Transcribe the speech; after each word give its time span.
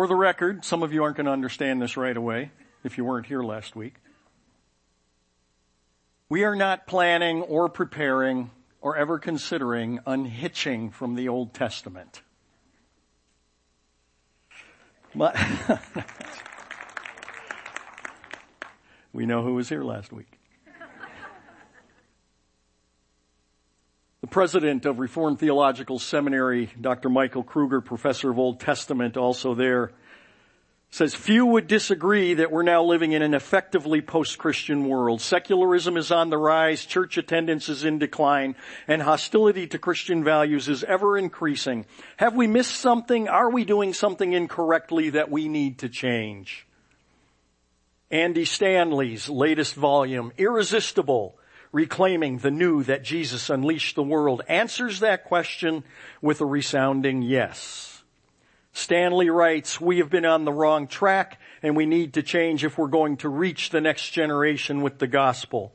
For 0.00 0.06
the 0.06 0.16
record, 0.16 0.64
some 0.64 0.82
of 0.82 0.94
you 0.94 1.04
aren't 1.04 1.18
going 1.18 1.26
to 1.26 1.30
understand 1.30 1.82
this 1.82 1.94
right 1.94 2.16
away 2.16 2.52
if 2.84 2.96
you 2.96 3.04
weren't 3.04 3.26
here 3.26 3.42
last 3.42 3.76
week. 3.76 3.96
We 6.30 6.44
are 6.44 6.56
not 6.56 6.86
planning 6.86 7.42
or 7.42 7.68
preparing 7.68 8.50
or 8.80 8.96
ever 8.96 9.18
considering 9.18 10.00
unhitching 10.06 10.88
from 10.88 11.16
the 11.16 11.28
Old 11.28 11.52
Testament. 11.52 12.22
But 15.14 15.36
we 19.12 19.26
know 19.26 19.42
who 19.42 19.52
was 19.52 19.68
here 19.68 19.84
last 19.84 20.14
week. 20.14 20.40
The 24.20 24.26
president 24.26 24.84
of 24.84 24.98
Reformed 24.98 25.38
Theological 25.38 25.98
Seminary, 25.98 26.70
Dr. 26.78 27.08
Michael 27.08 27.42
Kruger, 27.42 27.80
professor 27.80 28.30
of 28.30 28.38
Old 28.38 28.60
Testament, 28.60 29.16
also 29.16 29.54
there, 29.54 29.92
says 30.92 31.14
few 31.14 31.46
would 31.46 31.68
disagree 31.68 32.34
that 32.34 32.50
we're 32.50 32.64
now 32.64 32.82
living 32.82 33.12
in 33.12 33.22
an 33.22 33.32
effectively 33.32 34.00
post-Christian 34.00 34.88
world. 34.88 35.20
Secularism 35.20 35.96
is 35.96 36.10
on 36.10 36.30
the 36.30 36.36
rise, 36.36 36.84
church 36.84 37.16
attendance 37.16 37.68
is 37.68 37.84
in 37.84 38.00
decline, 38.00 38.56
and 38.88 39.00
hostility 39.00 39.68
to 39.68 39.78
Christian 39.78 40.24
values 40.24 40.68
is 40.68 40.82
ever 40.82 41.16
increasing. 41.16 41.86
Have 42.16 42.34
we 42.34 42.48
missed 42.48 42.74
something? 42.74 43.28
Are 43.28 43.50
we 43.50 43.64
doing 43.64 43.94
something 43.94 44.32
incorrectly 44.32 45.10
that 45.10 45.30
we 45.30 45.48
need 45.48 45.78
to 45.78 45.88
change? 45.88 46.66
Andy 48.10 48.44
Stanley's 48.44 49.28
latest 49.28 49.74
volume, 49.74 50.32
Irresistible, 50.36 51.38
reclaiming 51.70 52.38
the 52.38 52.50
new 52.50 52.82
that 52.82 53.04
Jesus 53.04 53.48
unleashed 53.48 53.94
the 53.94 54.02
world, 54.02 54.42
answers 54.48 54.98
that 54.98 55.24
question 55.24 55.84
with 56.20 56.40
a 56.40 56.46
resounding 56.46 57.22
yes. 57.22 57.99
Stanley 58.72 59.30
writes, 59.30 59.80
we 59.80 59.98
have 59.98 60.10
been 60.10 60.24
on 60.24 60.44
the 60.44 60.52
wrong 60.52 60.86
track 60.86 61.40
and 61.62 61.76
we 61.76 61.86
need 61.86 62.14
to 62.14 62.22
change 62.22 62.64
if 62.64 62.78
we're 62.78 62.88
going 62.88 63.16
to 63.18 63.28
reach 63.28 63.70
the 63.70 63.80
next 63.80 64.10
generation 64.10 64.80
with 64.80 64.98
the 64.98 65.06
gospel. 65.06 65.72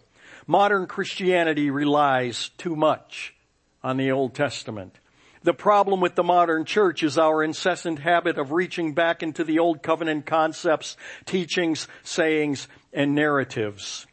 Modern 0.47 0.87
Christianity 0.87 1.69
relies 1.69 2.49
too 2.57 2.75
much 2.75 3.35
on 3.83 3.97
the 3.97 4.11
Old 4.11 4.33
Testament. 4.33 4.99
The 5.43 5.53
problem 5.53 6.01
with 6.01 6.15
the 6.15 6.23
modern 6.23 6.65
church 6.65 7.03
is 7.03 7.19
our 7.19 7.43
incessant 7.43 7.99
habit 7.99 8.37
of 8.39 8.51
reaching 8.51 8.93
back 8.93 9.21
into 9.21 9.43
the 9.43 9.59
old 9.59 9.83
covenant 9.83 10.25
concepts, 10.25 10.97
teachings, 11.25 11.87
sayings, 12.03 12.67
and 12.91 13.13
narratives. 13.13 14.07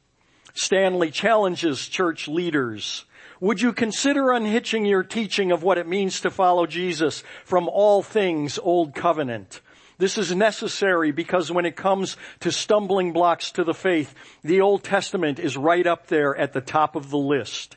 Stanley 0.53 1.11
challenges 1.11 1.89
church 1.89 2.29
leaders 2.29 3.07
would 3.43 3.61
you 3.61 3.73
consider 3.73 4.31
unhitching 4.31 4.87
your 4.87 5.03
teaching 5.03 5.51
of 5.51 5.65
what 5.65 5.77
it 5.77 5.89
means 5.89 6.21
to 6.21 6.31
follow 6.31 6.65
Jesus 6.65 7.25
from 7.45 7.69
all 7.69 8.01
things 8.01 8.57
Old 8.57 8.95
Covenant? 8.95 9.61
This 9.99 10.17
is 10.17 10.33
necessary 10.33 11.11
because 11.11 11.51
when 11.51 11.67
it 11.67 11.75
comes 11.75 12.17
to 12.39 12.53
stumbling 12.53 13.13
blocks 13.13 13.51
to 13.53 13.65
the 13.65 13.75
faith, 13.75 14.15
the 14.45 14.61
Old 14.61 14.85
Testament 14.85 15.41
is 15.41 15.57
right 15.57 15.85
up 15.89 16.07
there 16.07 16.37
at 16.37 16.53
the 16.53 16.61
top 16.61 16.95
of 16.95 17.11
the 17.11 17.19
list. 17.19 17.77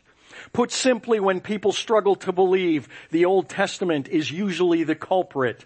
Put 0.53 0.71
simply, 0.71 1.19
when 1.19 1.41
people 1.41 1.71
struggle 1.71 2.15
to 2.17 2.31
believe, 2.31 2.87
the 3.09 3.25
Old 3.25 3.49
Testament 3.49 4.07
is 4.07 4.29
usually 4.29 4.83
the 4.83 4.93
culprit. 4.93 5.65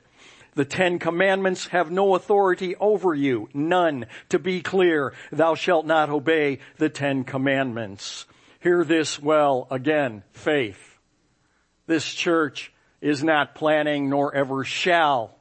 The 0.56 0.64
Ten 0.64 1.00
Commandments 1.00 1.68
have 1.68 1.92
no 1.92 2.16
authority 2.16 2.74
over 2.78 3.14
you. 3.14 3.50
None. 3.54 4.06
To 4.30 4.40
be 4.40 4.62
clear, 4.62 5.12
thou 5.30 5.56
shalt 5.56 5.86
not 5.86 6.10
obey 6.10 6.60
the 6.78 6.88
Ten 6.88 7.26
Commandments. 7.26 8.26
Hear 8.62 8.84
this 8.84 9.22
well 9.22 9.68
again, 9.72 10.24
faith. 10.34 10.98
This 11.88 12.14
church 12.14 12.74
is 13.00 13.24
not 13.24 13.56
planning 13.56 14.10
nor 14.10 14.36
ever 14.36 14.66
shall 14.66 15.38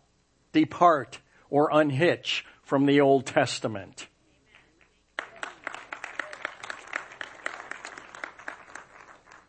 depart 0.53 1.19
or 1.51 1.69
unhitch 1.73 2.45
from 2.63 2.87
the 2.87 3.01
Old 3.01 3.27
Testament. 3.27 4.07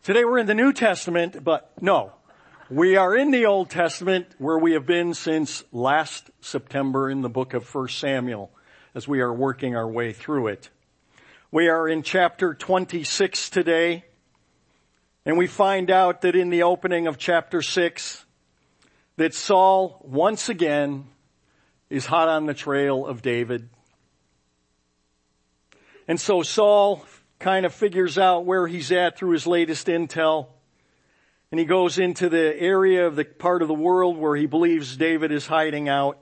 Today 0.02 0.24
we're 0.24 0.38
in 0.38 0.46
the 0.46 0.54
New 0.54 0.72
Testament, 0.72 1.44
but 1.44 1.70
no. 1.80 2.12
We 2.70 2.96
are 2.96 3.16
in 3.16 3.30
the 3.30 3.46
Old 3.46 3.70
Testament 3.70 4.26
where 4.38 4.58
we 4.58 4.72
have 4.72 4.86
been 4.86 5.14
since 5.14 5.62
last 5.70 6.28
September 6.40 7.08
in 7.08 7.20
the 7.20 7.28
book 7.28 7.54
of 7.54 7.72
1 7.72 7.86
Samuel 7.86 8.50
as 8.96 9.06
we 9.06 9.20
are 9.20 9.32
working 9.32 9.76
our 9.76 9.88
way 9.88 10.12
through 10.12 10.48
it. 10.48 10.70
We 11.52 11.66
are 11.66 11.88
in 11.88 12.04
chapter 12.04 12.54
26 12.54 13.50
today, 13.50 14.04
and 15.26 15.36
we 15.36 15.48
find 15.48 15.90
out 15.90 16.20
that 16.20 16.36
in 16.36 16.48
the 16.48 16.62
opening 16.62 17.08
of 17.08 17.18
chapter 17.18 17.60
6, 17.60 18.24
that 19.16 19.34
Saul 19.34 20.00
once 20.04 20.48
again 20.48 21.08
is 21.88 22.06
hot 22.06 22.28
on 22.28 22.46
the 22.46 22.54
trail 22.54 23.04
of 23.04 23.20
David. 23.20 23.68
And 26.06 26.20
so 26.20 26.44
Saul 26.44 27.04
kind 27.40 27.66
of 27.66 27.74
figures 27.74 28.16
out 28.16 28.44
where 28.44 28.68
he's 28.68 28.92
at 28.92 29.18
through 29.18 29.32
his 29.32 29.44
latest 29.44 29.88
intel. 29.88 30.46
And 31.50 31.58
he 31.58 31.66
goes 31.66 31.98
into 31.98 32.28
the 32.28 32.56
area 32.60 33.08
of 33.08 33.16
the 33.16 33.24
part 33.24 33.62
of 33.62 33.66
the 33.66 33.74
world 33.74 34.16
where 34.16 34.36
he 34.36 34.46
believes 34.46 34.96
David 34.96 35.32
is 35.32 35.48
hiding 35.48 35.88
out. 35.88 36.20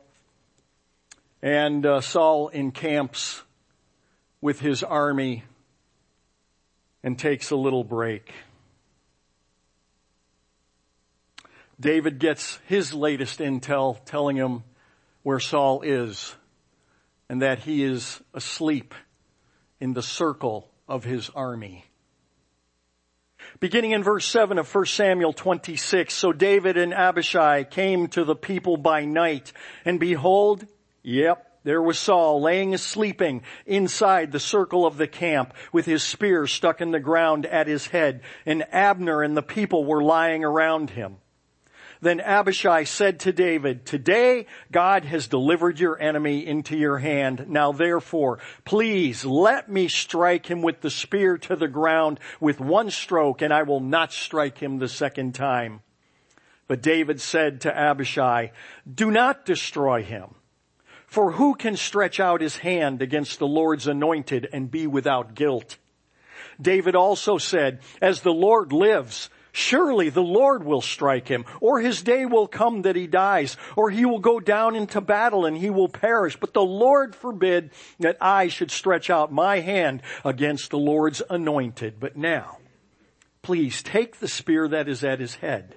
And 1.43 1.85
uh, 1.85 2.01
Saul 2.01 2.49
encamps 2.49 3.43
with 4.41 4.61
his 4.61 4.83
army 4.83 5.45
and 7.03 7.19
takes 7.19 7.51
a 7.51 7.57
little 7.57 7.85
break. 7.85 8.33
David 11.81 12.19
gets 12.19 12.59
his 12.67 12.93
latest 12.93 13.39
intel 13.39 13.99
telling 14.05 14.37
him 14.37 14.65
where 15.23 15.39
Saul 15.39 15.83
is 15.83 16.35
and 17.29 17.43
that 17.43 17.61
he 17.61 17.85
is 17.85 18.21
asleep 18.35 18.95
in 19.81 19.93
the 19.93 20.03
circle 20.03 20.69
of 20.89 21.05
his 21.05 21.31
army. 21.31 21.85
Beginning 23.61 23.93
in 23.93 24.03
verse 24.03 24.27
7 24.27 24.59
of 24.59 24.73
1 24.73 24.87
Samuel 24.87 25.33
26, 25.33 26.13
so 26.13 26.33
David 26.33 26.77
and 26.77 26.93
Abishai 26.93 27.65
came 27.65 28.09
to 28.09 28.25
the 28.25 28.37
people 28.37 28.77
by 28.77 29.05
night 29.05 29.53
and 29.85 30.01
behold, 30.01 30.67
yep, 31.03 31.48
there 31.69 31.83
was 31.83 31.99
Saul 31.99 32.41
laying 32.41 32.75
sleeping 32.79 33.43
inside 33.67 34.33
the 34.33 34.41
circle 34.41 34.87
of 34.87 34.97
the 34.97 35.07
camp 35.07 35.53
with 35.71 35.85
his 35.85 36.03
spear 36.03 36.47
stuck 36.47 36.81
in 36.81 36.93
the 36.93 36.99
ground 36.99 37.45
at 37.45 37.67
his 37.67 37.89
head 37.89 38.23
and 38.47 38.65
Abner 38.73 39.23
and 39.23 39.37
the 39.37 39.43
people 39.43 39.85
were 39.85 40.03
lying 40.03 40.45
around 40.45 40.89
him. 40.89 41.19
Then 42.01 42.21
Abishai 42.21 42.85
said 42.85 43.21
to 43.21 43.33
David, 43.33 43.85
today 43.85 44.47
God 44.73 45.05
has 45.05 45.27
delivered 45.27 45.79
your 45.79 46.01
enemy 46.01 46.47
into 46.47 46.75
your 46.75 46.97
hand. 46.97 47.45
Now 47.51 47.73
therefore, 47.73 48.39
please 48.65 49.27
let 49.27 49.69
me 49.69 49.89
strike 49.89 50.47
him 50.47 50.63
with 50.63 50.81
the 50.81 50.89
spear 50.89 51.37
to 51.37 51.55
the 51.55 51.69
ground 51.69 52.19
with 52.41 52.61
one 52.61 52.91
stroke 52.91 53.43
and 53.43 53.53
I 53.53 53.65
will 53.65 53.81
not 53.81 54.15
strike 54.15 54.57
him 54.57 54.79
the 54.79 54.89
second 54.89 55.35
time. 55.35 55.83
But 56.67 56.81
David 56.81 57.21
said 57.21 57.61
to 57.61 57.79
Abishai, 57.79 58.53
do 58.91 59.11
not 59.11 59.45
destroy 59.45 60.03
him. 60.03 60.35
For 61.09 61.33
who 61.33 61.55
can 61.55 61.77
stretch 61.77 62.21
out 62.21 62.43
his 62.43 62.59
hand 62.59 63.01
against 63.01 63.39
the 63.39 63.47
Lord's 63.47 63.87
anointed 63.87 64.47
and 64.53 64.71
be 64.71 64.87
without 64.87 65.35
guilt? 65.35 65.79
David 66.61 66.95
also 66.95 67.39
said, 67.39 67.81
as 68.03 68.21
the 68.21 68.33
Lord 68.33 68.75
lives, 68.75 69.31
surely 69.51 70.11
the 70.11 70.23
Lord 70.23 70.65
will 70.65 70.83
strike 70.83 71.27
him, 71.27 71.47
or 71.63 71.81
his 71.81 72.03
day 72.03 72.27
will 72.27 72.47
come 72.47 72.83
that 72.83 72.95
he 72.95 73.07
dies, 73.07 73.57
or 73.75 73.89
he 73.89 74.05
will 74.05 74.19
go 74.19 74.39
down 74.39 74.77
into 74.77 75.01
battle 75.01 75.47
and 75.47 75.57
he 75.57 75.71
will 75.71 75.89
perish. 75.89 76.37
But 76.37 76.53
the 76.53 76.61
Lord 76.61 77.17
forbid 77.17 77.71
that 78.01 78.19
I 78.21 78.49
should 78.49 78.71
stretch 78.71 79.09
out 79.09 79.33
my 79.33 79.61
hand 79.61 80.03
against 80.27 80.71
the 80.71 80.79
Lord's 80.79 81.23
anointed. 81.31 81.99
But 81.99 82.19
now, 82.19 82.59
please 83.41 83.83
take 83.83 84.19
the 84.19 84.29
spear 84.29 84.69
that 84.69 84.91
is 84.91 85.03
at 85.03 85.21
his 85.21 85.37
head 85.37 85.75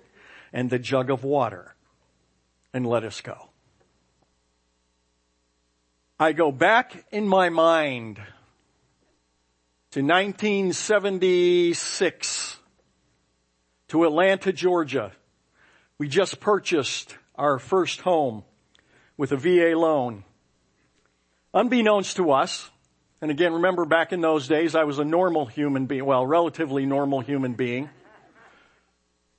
and 0.51 0.69
the 0.69 0.79
jug 0.79 1.09
of 1.09 1.23
water 1.23 1.73
and 2.73 2.85
let 2.85 3.05
us 3.05 3.21
go. 3.21 3.50
I 6.21 6.31
go 6.33 6.51
back 6.51 7.05
in 7.11 7.27
my 7.27 7.49
mind 7.49 8.17
to 9.89 10.03
1976 10.03 12.57
to 13.87 14.03
Atlanta, 14.03 14.53
Georgia. 14.53 15.13
We 15.97 16.07
just 16.07 16.39
purchased 16.39 17.17
our 17.33 17.57
first 17.57 18.01
home 18.01 18.43
with 19.17 19.31
a 19.31 19.35
VA 19.35 19.75
loan. 19.75 20.23
Unbeknownst 21.55 22.17
to 22.17 22.29
us, 22.29 22.69
and 23.19 23.31
again, 23.31 23.53
remember 23.53 23.85
back 23.85 24.13
in 24.13 24.21
those 24.21 24.47
days, 24.47 24.75
I 24.75 24.83
was 24.83 24.99
a 24.99 25.03
normal 25.03 25.47
human 25.47 25.87
being, 25.87 26.05
well, 26.05 26.27
relatively 26.27 26.85
normal 26.85 27.21
human 27.21 27.55
being, 27.55 27.89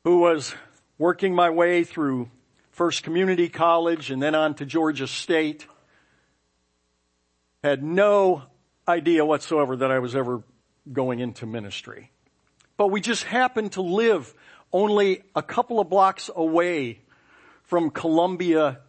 who 0.03 0.19
was 0.19 0.53
working 0.99 1.33
my 1.33 1.51
way 1.51 1.85
through 1.85 2.29
First 2.73 3.05
Community 3.05 3.49
College 3.49 4.11
and 4.11 4.21
then 4.21 4.35
on 4.35 4.55
to 4.55 4.67
Georgia 4.67 5.07
State 5.07 5.69
had 7.63 7.83
no 7.83 8.43
idea 8.89 9.25
whatsoever 9.25 9.77
that 9.77 9.91
I 9.91 10.01
was 10.01 10.17
ever 10.17 10.43
going 10.93 11.21
into 11.21 11.47
ministry. 11.47 12.11
But 12.77 12.89
we 12.89 13.01
just 13.01 13.25
happened 13.25 13.73
to 13.73 13.83
live 13.83 14.35
only 14.73 15.23
a 15.37 15.43
couple 15.43 15.79
of 15.79 15.89
blocks 15.89 16.29
away 16.35 17.01
from 17.63 17.91
Columbia 17.91 18.81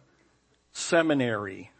seminary. 0.72 1.70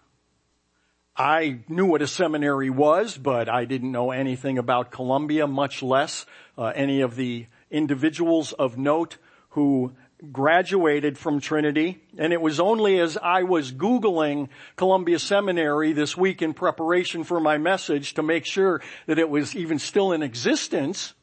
I 1.16 1.60
knew 1.68 1.86
what 1.86 2.02
a 2.02 2.06
seminary 2.06 2.70
was, 2.70 3.16
but 3.16 3.48
I 3.48 3.64
didn't 3.64 3.92
know 3.92 4.10
anything 4.10 4.58
about 4.58 4.90
Columbia, 4.90 5.46
much 5.46 5.82
less 5.82 6.26
uh, 6.56 6.66
any 6.66 7.00
of 7.00 7.16
the 7.16 7.46
individuals 7.70 8.52
of 8.52 8.78
note 8.78 9.18
who 9.50 9.94
graduated 10.32 11.18
from 11.18 11.40
Trinity. 11.40 12.02
And 12.18 12.32
it 12.32 12.40
was 12.40 12.60
only 12.60 12.98
as 12.98 13.16
I 13.16 13.42
was 13.42 13.72
Googling 13.72 14.48
Columbia 14.76 15.18
Seminary 15.18 15.92
this 15.92 16.16
week 16.16 16.42
in 16.42 16.54
preparation 16.54 17.24
for 17.24 17.40
my 17.40 17.58
message 17.58 18.14
to 18.14 18.22
make 18.22 18.44
sure 18.44 18.80
that 19.06 19.18
it 19.18 19.28
was 19.28 19.54
even 19.54 19.78
still 19.78 20.12
in 20.12 20.22
existence, 20.22 21.14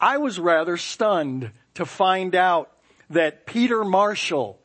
I 0.00 0.18
was 0.18 0.38
rather 0.38 0.76
stunned 0.76 1.50
to 1.74 1.84
find 1.84 2.34
out 2.34 2.72
that 3.10 3.46
Peter 3.46 3.84
Marshall, 3.84 4.60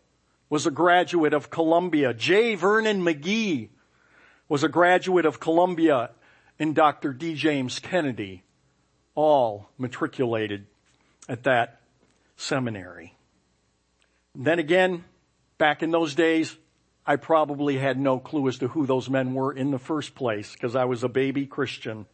was 0.54 0.68
a 0.68 0.72
graduate 0.72 1.34
of 1.34 1.50
Columbia. 1.50 2.14
J. 2.14 2.54
Vernon 2.54 3.02
McGee 3.02 3.70
was 4.48 4.64
a 4.64 4.70
graduate 4.70 5.26
of 5.26 5.40
Columbia 5.40 6.12
and 6.60 6.76
Dr. 6.76 7.12
D. 7.12 7.34
James 7.34 7.80
Kennedy 7.80 8.44
all 9.16 9.72
matriculated 9.80 10.68
at 11.28 11.42
that 11.46 11.82
seminary. 12.36 13.16
then 14.36 14.60
again, 14.60 15.04
back 15.58 15.84
in 15.84 15.92
those 15.92 16.16
days, 16.16 16.58
I 17.06 17.18
probably 17.18 17.78
had 17.78 18.00
no 18.00 18.20
clue 18.20 18.48
as 18.48 18.58
to 18.60 18.70
who 18.70 18.86
those 18.86 19.10
men 19.10 19.34
were 19.34 19.54
in 19.54 19.72
the 19.72 19.80
first 19.80 20.16
place 20.16 20.54
because 20.54 20.76
I 20.76 20.86
was 20.86 21.04
a 21.04 21.10
baby 21.10 21.46
Christian. 21.46 22.06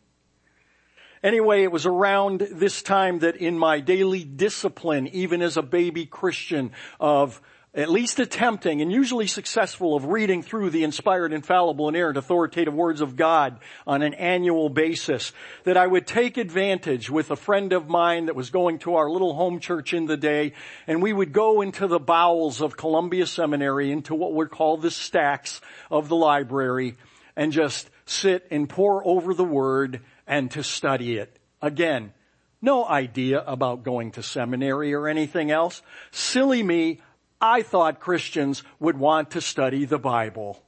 Anyway, 1.21 1.63
it 1.63 1.71
was 1.71 1.85
around 1.85 2.47
this 2.51 2.81
time 2.81 3.19
that 3.19 3.35
in 3.35 3.57
my 3.57 3.81
daily 3.81 4.23
discipline, 4.23 5.07
even 5.07 5.41
as 5.41 5.57
a 5.57 5.61
baby 5.61 6.05
Christian, 6.05 6.71
of 6.99 7.41
at 7.73 7.89
least 7.89 8.19
attempting 8.19 8.81
and 8.81 8.91
usually 8.91 9.27
successful 9.27 9.95
of 9.95 10.05
reading 10.05 10.41
through 10.41 10.71
the 10.71 10.83
inspired, 10.83 11.31
infallible, 11.31 11.87
inerrant, 11.87 12.17
authoritative 12.17 12.73
words 12.73 12.99
of 12.99 13.15
God 13.15 13.59
on 13.85 14.01
an 14.01 14.15
annual 14.15 14.69
basis, 14.69 15.31
that 15.65 15.77
I 15.77 15.85
would 15.85 16.07
take 16.07 16.37
advantage 16.37 17.09
with 17.09 17.29
a 17.29 17.35
friend 17.35 17.71
of 17.71 17.87
mine 17.87 18.25
that 18.25 18.35
was 18.35 18.49
going 18.49 18.79
to 18.79 18.95
our 18.95 19.09
little 19.09 19.35
home 19.35 19.59
church 19.59 19.93
in 19.93 20.05
the 20.05 20.17
day, 20.17 20.53
and 20.87 21.01
we 21.01 21.13
would 21.13 21.31
go 21.31 21.61
into 21.61 21.87
the 21.87 21.99
bowels 21.99 22.59
of 22.59 22.75
Columbia 22.75 23.27
Seminary, 23.27 23.91
into 23.91 24.15
what 24.15 24.33
we 24.33 24.47
call 24.47 24.77
the 24.77 24.91
stacks 24.91 25.61
of 25.91 26.09
the 26.09 26.15
library, 26.15 26.95
and 27.35 27.51
just 27.51 27.89
sit 28.05 28.47
and 28.49 28.67
pore 28.67 29.05
over 29.05 29.35
the 29.35 29.43
Word 29.43 30.01
and 30.25 30.49
to 30.51 30.63
study 30.63 31.17
it. 31.17 31.37
Again, 31.61 32.13
no 32.61 32.85
idea 32.85 33.41
about 33.41 33.83
going 33.83 34.11
to 34.13 34.23
seminary 34.23 34.93
or 34.93 35.07
anything 35.07 35.49
else. 35.51 35.81
Silly 36.11 36.61
me, 36.61 36.99
I 37.41 37.61
thought 37.61 37.99
Christians 37.99 38.63
would 38.79 38.97
want 38.97 39.31
to 39.31 39.41
study 39.41 39.85
the 39.85 39.99
Bible. 39.99 40.61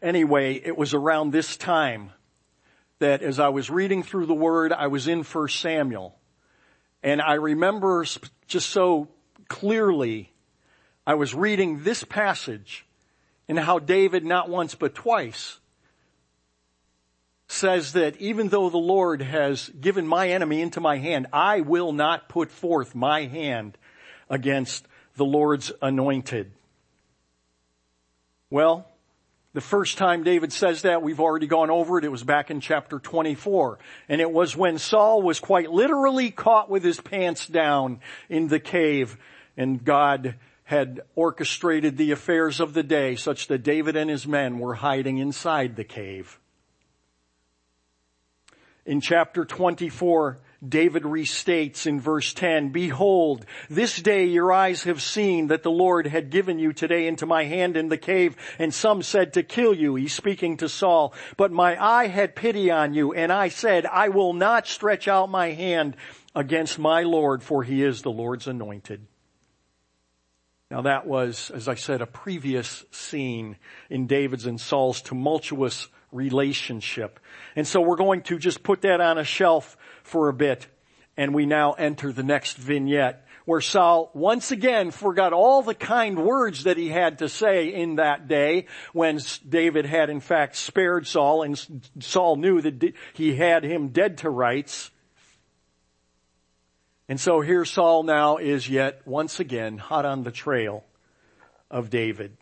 Anyway, 0.00 0.54
it 0.54 0.76
was 0.76 0.94
around 0.94 1.32
this 1.32 1.56
time 1.56 2.12
that 2.98 3.22
as 3.22 3.38
I 3.38 3.48
was 3.48 3.70
reading 3.70 4.02
through 4.02 4.26
the 4.26 4.34
Word, 4.34 4.72
I 4.72 4.88
was 4.88 5.08
in 5.08 5.22
1 5.22 5.48
Samuel. 5.48 6.16
And 7.02 7.20
I 7.22 7.34
remember 7.34 8.04
just 8.46 8.70
so 8.70 9.08
clearly, 9.48 10.32
I 11.06 11.14
was 11.14 11.34
reading 11.34 11.84
this 11.84 12.04
passage 12.04 12.86
and 13.48 13.58
how 13.58 13.78
David 13.78 14.24
not 14.24 14.48
once 14.48 14.74
but 14.74 14.94
twice 14.94 15.58
says 17.48 17.94
that 17.94 18.16
even 18.18 18.48
though 18.48 18.70
the 18.70 18.76
Lord 18.76 19.22
has 19.22 19.68
given 19.70 20.06
my 20.06 20.28
enemy 20.28 20.60
into 20.60 20.80
my 20.80 20.98
hand, 20.98 21.26
I 21.32 21.62
will 21.62 21.92
not 21.92 22.28
put 22.28 22.50
forth 22.50 22.94
my 22.94 23.24
hand 23.24 23.76
against 24.28 24.86
the 25.16 25.24
Lord's 25.24 25.72
anointed. 25.80 26.52
Well, 28.50 28.86
the 29.54 29.60
first 29.62 29.98
time 29.98 30.22
David 30.22 30.52
says 30.52 30.82
that, 30.82 31.02
we've 31.02 31.20
already 31.20 31.46
gone 31.46 31.70
over 31.70 31.98
it. 31.98 32.04
It 32.04 32.10
was 32.10 32.22
back 32.22 32.50
in 32.50 32.60
chapter 32.60 32.98
24. 32.98 33.78
And 34.08 34.20
it 34.20 34.30
was 34.30 34.54
when 34.54 34.78
Saul 34.78 35.22
was 35.22 35.40
quite 35.40 35.70
literally 35.70 36.30
caught 36.30 36.70
with 36.70 36.84
his 36.84 37.00
pants 37.00 37.46
down 37.46 38.00
in 38.28 38.48
the 38.48 38.60
cave 38.60 39.16
and 39.56 39.84
God 39.84 40.36
had 40.64 41.00
orchestrated 41.14 41.96
the 41.96 42.10
affairs 42.12 42.60
of 42.60 42.74
the 42.74 42.82
day 42.82 43.16
such 43.16 43.48
that 43.48 43.62
David 43.62 43.96
and 43.96 44.10
his 44.10 44.26
men 44.26 44.58
were 44.58 44.74
hiding 44.74 45.16
inside 45.16 45.76
the 45.76 45.84
cave. 45.84 46.38
In 48.88 49.02
chapter 49.02 49.44
24, 49.44 50.38
David 50.66 51.02
restates 51.02 51.86
in 51.86 52.00
verse 52.00 52.32
10, 52.32 52.70
Behold, 52.70 53.44
this 53.68 54.00
day 54.00 54.24
your 54.24 54.50
eyes 54.50 54.84
have 54.84 55.02
seen 55.02 55.48
that 55.48 55.62
the 55.62 55.70
Lord 55.70 56.06
had 56.06 56.30
given 56.30 56.58
you 56.58 56.72
today 56.72 57.06
into 57.06 57.26
my 57.26 57.44
hand 57.44 57.76
in 57.76 57.90
the 57.90 57.98
cave, 57.98 58.34
and 58.58 58.72
some 58.72 59.02
said 59.02 59.34
to 59.34 59.42
kill 59.42 59.74
you. 59.74 59.96
He's 59.96 60.14
speaking 60.14 60.56
to 60.56 60.70
Saul. 60.70 61.12
But 61.36 61.52
my 61.52 61.76
eye 61.78 62.06
had 62.06 62.34
pity 62.34 62.70
on 62.70 62.94
you, 62.94 63.12
and 63.12 63.30
I 63.30 63.50
said, 63.50 63.84
I 63.84 64.08
will 64.08 64.32
not 64.32 64.66
stretch 64.66 65.06
out 65.06 65.28
my 65.28 65.50
hand 65.50 65.94
against 66.34 66.78
my 66.78 67.02
Lord, 67.02 67.42
for 67.42 67.62
he 67.62 67.82
is 67.82 68.00
the 68.00 68.10
Lord's 68.10 68.46
anointed. 68.46 69.06
Now 70.70 70.80
that 70.80 71.06
was, 71.06 71.50
as 71.50 71.68
I 71.68 71.74
said, 71.74 72.00
a 72.00 72.06
previous 72.06 72.86
scene 72.90 73.58
in 73.90 74.06
David's 74.06 74.46
and 74.46 74.58
Saul's 74.58 75.02
tumultuous 75.02 75.88
relationship. 76.12 77.20
And 77.56 77.66
so 77.66 77.80
we're 77.80 77.96
going 77.96 78.22
to 78.22 78.38
just 78.38 78.62
put 78.62 78.82
that 78.82 79.00
on 79.00 79.18
a 79.18 79.24
shelf 79.24 79.76
for 80.02 80.28
a 80.28 80.32
bit 80.32 80.66
and 81.18 81.34
we 81.34 81.44
now 81.44 81.72
enter 81.72 82.12
the 82.12 82.22
next 82.22 82.56
vignette 82.56 83.26
where 83.44 83.60
Saul 83.60 84.10
once 84.14 84.52
again 84.52 84.90
forgot 84.90 85.32
all 85.32 85.62
the 85.62 85.74
kind 85.74 86.18
words 86.18 86.64
that 86.64 86.76
he 86.76 86.88
had 86.88 87.18
to 87.18 87.28
say 87.28 87.74
in 87.74 87.96
that 87.96 88.28
day 88.28 88.66
when 88.92 89.18
David 89.46 89.84
had 89.84 90.10
in 90.10 90.20
fact 90.20 90.56
spared 90.56 91.06
Saul 91.06 91.42
and 91.42 91.58
Saul 91.98 92.36
knew 92.36 92.60
that 92.60 92.94
he 93.14 93.34
had 93.34 93.64
him 93.64 93.88
dead 93.88 94.18
to 94.18 94.30
rights. 94.30 94.90
And 97.08 97.18
so 97.18 97.40
here 97.40 97.64
Saul 97.64 98.04
now 98.04 98.36
is 98.36 98.68
yet 98.68 99.00
once 99.06 99.40
again 99.40 99.78
hot 99.78 100.04
on 100.04 100.22
the 100.22 100.30
trail 100.30 100.84
of 101.70 101.90
David. 101.90 102.36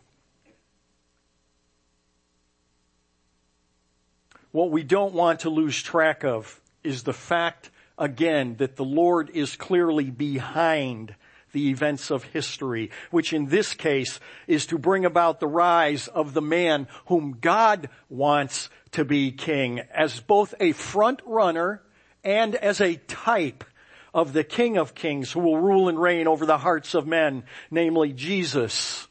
What 4.57 4.71
we 4.71 4.81
don't 4.81 5.13
want 5.13 5.41
to 5.41 5.51
lose 5.51 5.83
track 5.83 6.23
of 6.23 6.59
is 6.83 7.03
the 7.03 7.13
fact 7.13 7.69
again 7.95 8.55
that 8.55 8.75
the 8.75 8.83
Lord 8.83 9.29
is 9.29 9.55
clearly 9.55 10.09
behind 10.09 11.13
the 11.51 11.69
events 11.69 12.09
of 12.09 12.23
history, 12.23 12.89
which 13.11 13.33
in 13.33 13.49
this 13.49 13.75
case 13.75 14.19
is 14.47 14.65
to 14.65 14.79
bring 14.79 15.05
about 15.05 15.39
the 15.39 15.47
rise 15.47 16.07
of 16.07 16.33
the 16.33 16.41
man 16.41 16.87
whom 17.05 17.37
God 17.39 17.89
wants 18.09 18.71
to 18.93 19.05
be 19.05 19.31
king 19.31 19.81
as 19.93 20.21
both 20.21 20.55
a 20.59 20.71
front 20.71 21.21
runner 21.23 21.83
and 22.23 22.55
as 22.55 22.81
a 22.81 22.95
type 22.95 23.63
of 24.11 24.33
the 24.33 24.43
King 24.43 24.79
of 24.79 24.95
Kings 24.95 25.33
who 25.33 25.41
will 25.41 25.59
rule 25.59 25.87
and 25.87 26.01
reign 26.01 26.25
over 26.25 26.47
the 26.47 26.57
hearts 26.57 26.95
of 26.95 27.05
men, 27.05 27.43
namely 27.69 28.11
Jesus, 28.11 29.07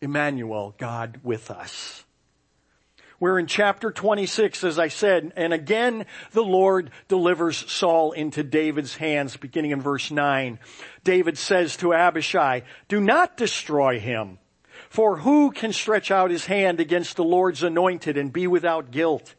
Emmanuel, 0.00 0.74
God 0.78 1.20
with 1.22 1.50
us. 1.50 2.05
We're 3.18 3.38
in 3.38 3.46
chapter 3.46 3.90
26, 3.90 4.62
as 4.62 4.78
I 4.78 4.88
said, 4.88 5.32
and 5.36 5.54
again, 5.54 6.04
the 6.32 6.44
Lord 6.44 6.90
delivers 7.08 7.70
Saul 7.70 8.12
into 8.12 8.42
David's 8.42 8.96
hands, 8.96 9.36
beginning 9.38 9.70
in 9.70 9.80
verse 9.80 10.10
9. 10.10 10.58
David 11.02 11.38
says 11.38 11.78
to 11.78 11.94
Abishai, 11.94 12.60
do 12.88 13.00
not 13.00 13.38
destroy 13.38 13.98
him, 13.98 14.38
for 14.90 15.16
who 15.16 15.50
can 15.50 15.72
stretch 15.72 16.10
out 16.10 16.30
his 16.30 16.44
hand 16.44 16.78
against 16.78 17.16
the 17.16 17.24
Lord's 17.24 17.62
anointed 17.62 18.18
and 18.18 18.30
be 18.32 18.46
without 18.46 18.90
guilt? 18.90 19.34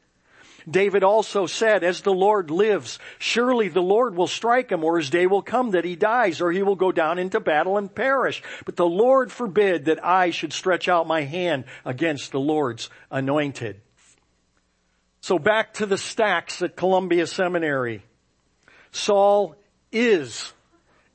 David 0.70 1.04
also 1.04 1.46
said, 1.46 1.84
as 1.84 2.02
the 2.02 2.14
Lord 2.14 2.52
lives, 2.52 3.00
surely 3.20 3.70
the 3.70 3.82
Lord 3.82 4.16
will 4.16 4.28
strike 4.28 4.70
him 4.70 4.84
or 4.84 4.98
his 4.98 5.10
day 5.10 5.26
will 5.26 5.42
come 5.42 5.72
that 5.72 5.86
he 5.86 5.96
dies 5.96 6.42
or 6.42 6.52
he 6.52 6.62
will 6.62 6.76
go 6.76 6.92
down 6.92 7.20
into 7.20 7.40
battle 7.40 7.78
and 7.78 7.94
perish. 7.94 8.44
But 8.66 8.76
the 8.76 8.86
Lord 8.86 9.32
forbid 9.32 9.86
that 9.86 10.04
I 10.04 10.32
should 10.32 10.52
stretch 10.52 10.90
out 10.90 11.08
my 11.08 11.22
hand 11.22 11.64
against 11.86 12.32
the 12.32 12.40
Lord's 12.40 12.90
anointed. 13.10 13.80
So 15.22 15.40
back 15.40 15.76
to 15.76 15.86
the 15.86 15.98
stacks 15.98 16.62
at 16.62 16.76
Columbia 16.76 17.28
Seminary. 17.28 18.04
Saul 18.92 19.56
is 19.92 20.52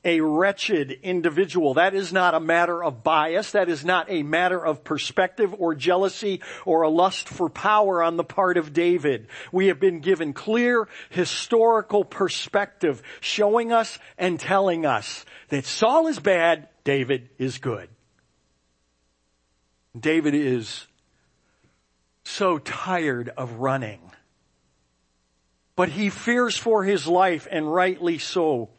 a 0.05 0.21
wretched 0.21 0.91
individual. 1.03 1.75
That 1.75 1.95
is 1.95 2.13
not 2.13 2.35
a 2.35 2.41
matter 2.41 2.83
of 2.83 3.05
bias. 3.05 3.53
That 3.53 3.69
is 3.69 3.85
not 3.85 4.11
a 4.11 4.23
matter 4.23 4.65
of 4.65 4.83
perspective 4.83 5.55
or 5.57 5.75
jealousy 5.75 6.41
or 6.67 6.83
a 6.83 6.89
lust 6.89 7.29
for 7.29 7.49
power 7.49 8.03
on 8.03 8.17
the 8.17 8.25
part 8.25 8.57
of 8.57 8.73
David. 8.73 9.29
We 9.53 9.69
have 9.69 9.79
been 9.79 10.01
given 10.01 10.33
clear 10.33 10.89
historical 11.11 12.05
perspective 12.05 13.03
showing 13.21 13.73
us 13.73 13.99
and 14.19 14.41
telling 14.41 14.87
us 14.87 15.25
that 15.49 15.65
Saul 15.65 16.09
is 16.09 16.19
bad, 16.19 16.69
David 16.85 17.31
is 17.39 17.59
good. 17.59 17.89
David 19.99 20.35
is 20.35 20.87
so 22.25 22.59
tired 22.59 23.31
of 23.37 23.55
running. 23.55 24.01
But 25.77 25.91
he 25.91 26.11
fears 26.11 26.57
for 26.57 26.85
his 26.85 27.07
life 27.07 27.47
and 27.51 27.73
rightly 27.73 28.19
so 28.19 28.71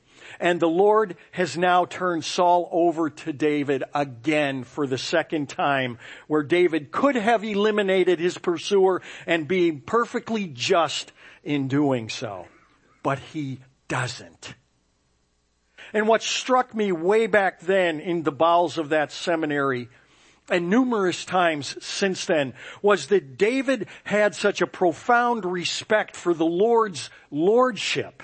And 0.44 0.60
the 0.60 0.68
Lord 0.68 1.16
has 1.32 1.58
now 1.58 1.86
turned 1.86 2.26
Saul 2.26 2.68
over 2.70 3.10
to 3.10 3.32
David 3.32 3.86
again 3.96 4.66
for 4.66 4.86
the 4.86 4.98
second 4.98 5.48
time, 5.48 5.98
where 6.28 6.44
David 6.44 6.92
could 6.92 7.16
have 7.16 7.46
eliminated 7.46 8.20
his 8.20 8.38
pursuer 8.38 9.02
and 9.26 9.48
be 9.48 9.72
perfectly 9.72 10.48
just 10.48 11.14
in 11.46 11.70
doing 11.70 12.10
so. 12.10 12.46
But 13.04 13.20
he 13.20 13.62
doesn't. 13.88 14.56
And 15.94 16.10
what 16.10 16.22
struck 16.22 16.76
me 16.76 16.92
way 16.92 17.28
back 17.28 17.62
then 17.62 18.02
in 18.02 18.24
the 18.24 18.32
bowels 18.34 18.78
of 18.78 18.90
that 18.90 19.14
seminary 19.14 19.88
and 20.50 20.70
numerous 20.70 21.24
times 21.24 21.78
since 21.82 22.26
then 22.26 22.54
was 22.82 23.08
that 23.08 23.38
David 23.38 23.88
had 24.04 24.36
such 24.36 24.62
a 24.62 24.68
profound 24.68 25.46
respect 25.46 26.18
for 26.18 26.34
the 26.34 26.46
Lord's 26.46 27.10
lordship. 27.32 28.24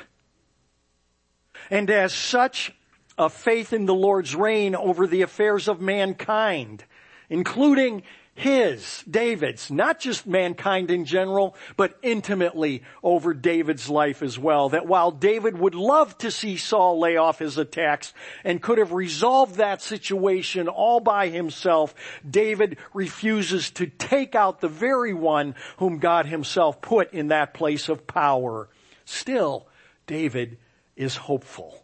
And 1.70 1.90
as 1.90 2.14
such, 2.14 2.74
a 3.18 3.30
faith 3.30 3.74
in 3.74 3.86
the 3.86 3.94
Lord's 3.94 4.36
reign 4.36 4.76
over 4.76 5.06
the 5.06 5.22
affairs 5.22 5.68
of 5.68 5.82
mankind, 5.82 6.84
including 7.30 8.04
his, 8.34 9.04
David's, 9.10 9.70
not 9.70 10.00
just 10.00 10.26
mankind 10.26 10.90
in 10.90 11.04
general, 11.04 11.58
but 11.76 11.98
intimately 12.02 12.84
over 13.04 13.34
David's 13.34 13.90
life 13.90 14.24
as 14.24 14.40
well. 14.40 14.70
That 14.70 14.88
while 14.88 15.12
David 15.12 15.60
would 15.60 15.76
love 15.76 16.18
to 16.20 16.32
see 16.32 16.56
Saul 16.56 16.98
lay 16.98 17.18
off 17.18 17.40
his 17.40 17.58
attacks 17.58 18.14
and 18.46 18.62
could 18.62 18.78
have 18.78 18.94
resolved 18.94 19.56
that 19.56 19.82
situation 19.82 20.70
all 20.70 21.02
by 21.02 21.28
himself, 21.28 21.94
David 22.28 22.78
refuses 22.94 23.72
to 23.72 23.88
take 23.88 24.36
out 24.36 24.62
the 24.62 24.70
very 24.70 25.14
one 25.14 25.54
whom 25.76 26.00
God 26.00 26.26
himself 26.26 26.82
put 26.82 27.14
in 27.14 27.28
that 27.28 27.54
place 27.54 27.90
of 27.90 28.08
power. 28.08 28.70
Still, 29.04 29.68
David 30.08 30.58
is 31.00 31.16
hopeful. 31.16 31.82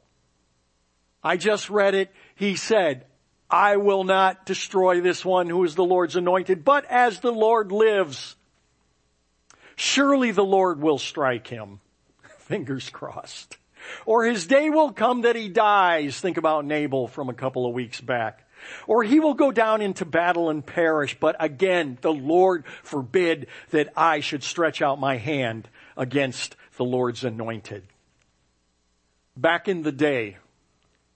I 1.24 1.38
just 1.38 1.72
read 1.72 1.95
it. 1.95 2.12
He 2.36 2.55
said, 2.57 3.05
I 3.50 3.77
will 3.77 4.03
not 4.03 4.45
destroy 4.45 5.00
this 5.00 5.24
one 5.24 5.50
who 5.50 5.63
is 5.63 5.74
the 5.74 5.86
Lord's 5.86 6.17
anointed, 6.17 6.65
but 6.65 6.86
as 6.86 7.22
the 7.22 7.31
Lord 7.31 7.72
lives, 7.72 8.36
surely 9.77 10.31
the 10.31 10.43
Lord 10.43 10.81
will 10.81 10.98
strike 10.98 11.48
him. 11.48 11.79
Fingers 12.39 12.89
crossed. 12.89 13.57
Or 14.05 14.25
his 14.25 14.48
day 14.48 14.69
will 14.69 14.91
come 14.91 15.22
that 15.22 15.36
he 15.36 15.48
dies. 15.48 16.19
Think 16.19 16.38
about 16.38 16.65
Nabal 16.65 17.07
from 17.07 17.29
a 17.29 17.34
couple 17.34 17.65
of 17.65 17.74
weeks 17.74 18.01
back. 18.01 18.41
Or 18.86 19.03
he 19.03 19.19
will 19.19 19.36
go 19.36 19.51
down 19.51 19.81
into 19.81 20.05
battle 20.05 20.50
and 20.50 20.65
perish. 20.65 21.15
But 21.19 21.38
again, 21.39 22.00
the 22.01 22.13
Lord 22.13 22.65
forbid 22.84 23.48
that 23.69 23.93
I 23.95 24.19
should 24.19 24.43
stretch 24.43 24.81
out 24.81 25.00
my 25.00 25.17
hand 25.17 25.69
against 25.95 26.55
the 26.77 26.84
Lord's 26.84 27.24
anointed. 27.24 27.84
Back 29.37 29.67
in 29.67 29.83
the 29.83 29.91
day, 29.91 30.37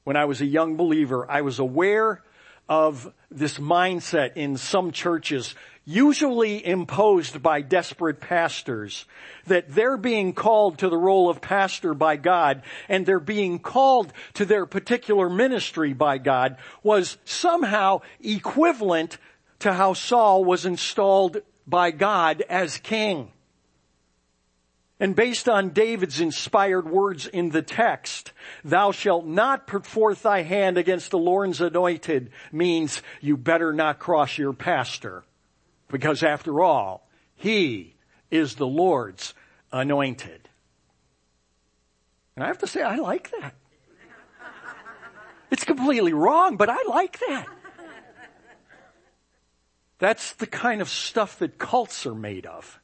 when 0.04 0.18
I 0.18 0.26
was 0.26 0.42
a 0.42 0.46
young 0.46 0.76
believer, 0.76 1.30
I 1.30 1.42
was 1.42 1.60
aware 1.60 2.22
of 2.68 3.12
this 3.32 3.58
mindset 3.58 4.34
in 4.36 4.58
some 4.58 4.92
churches, 4.92 5.56
usually 5.86 6.64
imposed 6.66 7.42
by 7.42 7.62
desperate 7.62 8.20
pastors, 8.20 9.06
that 9.48 9.70
they're 9.70 9.98
being 9.98 10.34
called 10.34 10.80
to 10.80 10.90
the 10.90 10.98
role 10.98 11.30
of 11.30 11.40
pastor 11.42 11.94
by 11.94 12.18
God 12.18 12.62
and 12.90 13.06
they're 13.06 13.20
being 13.22 13.58
called 13.58 14.12
to 14.34 14.46
their 14.46 14.66
particular 14.66 15.30
ministry 15.30 15.94
by 15.94 16.18
God 16.18 16.58
was 16.84 17.18
somehow 17.24 18.02
equivalent 18.22 19.18
to 19.60 19.74
how 19.74 19.94
Saul 19.94 20.44
was 20.44 20.66
installed 20.66 21.42
by 21.66 21.92
God 21.92 22.44
as 22.50 22.78
king. 22.78 23.32
And 25.00 25.16
based 25.16 25.48
on 25.48 25.70
David's 25.70 26.20
inspired 26.20 26.90
words 26.90 27.26
in 27.26 27.50
the 27.50 27.62
text, 27.62 28.34
thou 28.66 28.92
shalt 28.92 29.26
not 29.26 29.66
put 29.66 29.86
forth 29.86 30.24
thy 30.24 30.42
hand 30.42 30.78
against 30.78 31.12
the 31.12 31.18
Lord's 31.18 31.62
anointed 31.62 32.32
means 32.52 33.02
you 33.22 33.38
better 33.38 33.72
not 33.72 34.00
cross 34.00 34.38
your 34.38 34.52
pastor. 34.52 35.24
Because 35.88 36.22
after 36.22 36.62
all, 36.62 37.08
he 37.36 37.96
is 38.30 38.56
the 38.56 38.68
Lord's 38.68 39.34
anointed. 39.72 40.50
And 42.36 42.44
I 42.44 42.48
have 42.48 42.60
to 42.60 42.68
say, 42.68 42.82
I 42.82 42.98
like 42.98 43.32
that. 43.40 43.56
It's 45.52 45.64
completely 45.64 46.14
wrong, 46.14 46.58
but 46.58 46.70
I 46.70 46.84
like 46.88 47.20
that. 47.28 47.48
That's 49.98 50.34
the 50.34 50.48
kind 50.48 50.82
of 50.82 50.90
stuff 50.90 51.40
that 51.40 51.58
cults 51.58 52.06
are 52.06 52.16
made 52.16 52.46
of. 52.46 52.79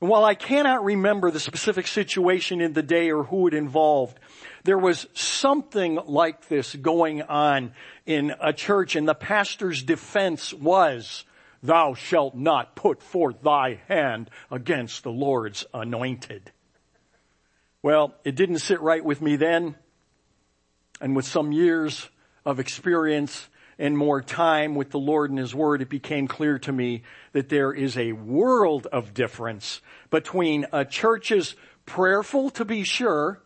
And 0.00 0.10
while 0.10 0.24
I 0.24 0.34
cannot 0.34 0.84
remember 0.84 1.30
the 1.30 1.40
specific 1.40 1.86
situation 1.86 2.60
in 2.60 2.74
the 2.74 2.82
day 2.82 3.10
or 3.10 3.24
who 3.24 3.46
it 3.46 3.54
involved, 3.54 4.18
there 4.64 4.78
was 4.78 5.06
something 5.14 5.98
like 6.06 6.48
this 6.48 6.74
going 6.74 7.22
on 7.22 7.72
in 8.04 8.34
a 8.40 8.52
church 8.52 8.94
and 8.94 9.08
the 9.08 9.14
pastor's 9.14 9.82
defense 9.82 10.52
was, 10.52 11.24
thou 11.62 11.94
shalt 11.94 12.34
not 12.34 12.76
put 12.76 13.02
forth 13.02 13.40
thy 13.42 13.80
hand 13.88 14.30
against 14.50 15.02
the 15.02 15.10
Lord's 15.10 15.64
anointed. 15.72 16.52
Well, 17.82 18.14
it 18.24 18.34
didn't 18.34 18.58
sit 18.58 18.80
right 18.80 19.04
with 19.04 19.22
me 19.22 19.36
then. 19.36 19.76
And 21.00 21.16
with 21.16 21.26
some 21.26 21.52
years 21.52 22.08
of 22.44 22.58
experience, 22.60 23.48
and 23.78 23.96
more 23.96 24.22
time 24.22 24.74
with 24.74 24.90
the 24.90 24.98
Lord 24.98 25.30
and 25.30 25.38
His 25.38 25.54
Word, 25.54 25.82
it 25.82 25.88
became 25.88 26.28
clear 26.28 26.58
to 26.60 26.72
me 26.72 27.02
that 27.32 27.48
there 27.48 27.72
is 27.72 27.96
a 27.96 28.12
world 28.12 28.86
of 28.86 29.14
difference 29.14 29.80
between 30.10 30.66
a 30.72 30.84
church's 30.84 31.54
prayerful 31.84 32.50
to 32.50 32.64
be 32.64 32.84
sure, 32.84 33.40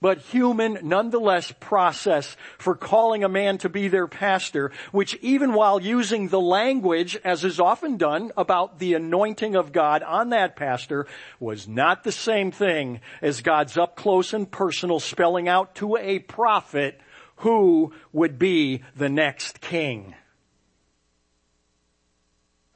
but 0.00 0.18
human 0.18 0.78
nonetheless 0.82 1.52
process 1.60 2.36
for 2.58 2.74
calling 2.74 3.22
a 3.22 3.28
man 3.28 3.56
to 3.58 3.68
be 3.68 3.86
their 3.86 4.08
pastor, 4.08 4.72
which 4.90 5.14
even 5.22 5.52
while 5.52 5.80
using 5.80 6.28
the 6.28 6.40
language, 6.40 7.16
as 7.22 7.44
is 7.44 7.60
often 7.60 7.98
done, 7.98 8.32
about 8.36 8.80
the 8.80 8.94
anointing 8.94 9.54
of 9.54 9.72
God 9.72 10.02
on 10.02 10.30
that 10.30 10.56
pastor, 10.56 11.06
was 11.38 11.68
not 11.68 12.02
the 12.02 12.10
same 12.10 12.50
thing 12.50 13.00
as 13.20 13.42
God's 13.42 13.76
up 13.76 13.94
close 13.94 14.32
and 14.32 14.50
personal 14.50 14.98
spelling 14.98 15.48
out 15.48 15.76
to 15.76 15.96
a 15.96 16.18
prophet 16.18 17.00
who 17.42 17.92
would 18.12 18.38
be 18.38 18.82
the 18.94 19.08
next 19.08 19.60
king. 19.60 20.14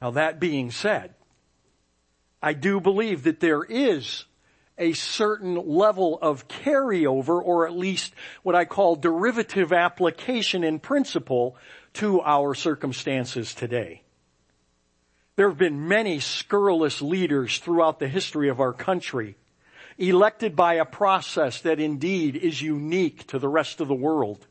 Now 0.01 0.11
that 0.11 0.41
being 0.41 0.71
said, 0.71 1.13
I 2.41 2.51
do 2.51 2.81
believe 2.81 3.23
that 3.23 3.39
there 3.39 3.63
is 3.63 4.25
a 4.77 4.91
certain 4.91 5.55
level 5.55 6.19
of 6.21 6.49
carryover 6.49 7.41
or 7.41 7.65
at 7.65 7.77
least 7.77 8.13
what 8.43 8.55
I 8.55 8.65
call 8.65 8.97
derivative 8.97 9.71
application 9.71 10.65
in 10.65 10.79
principle 10.79 11.55
to 11.93 12.21
our 12.21 12.53
circumstances 12.53 13.55
today. 13.55 14.03
There 15.37 15.47
have 15.47 15.57
been 15.57 15.87
many 15.87 16.19
scurrilous 16.19 17.01
leaders 17.01 17.59
throughout 17.59 17.99
the 17.99 18.09
history 18.09 18.49
of 18.49 18.59
our 18.59 18.73
country, 18.73 19.37
elected 19.97 20.57
by 20.57 20.73
a 20.73 20.85
process 20.85 21.61
that 21.61 21.79
indeed 21.79 22.35
is 22.35 22.61
unique 22.61 23.27
to 23.27 23.39
the 23.39 23.47
rest 23.47 23.79
of 23.79 23.87
the 23.87 23.95
world. 23.95 24.45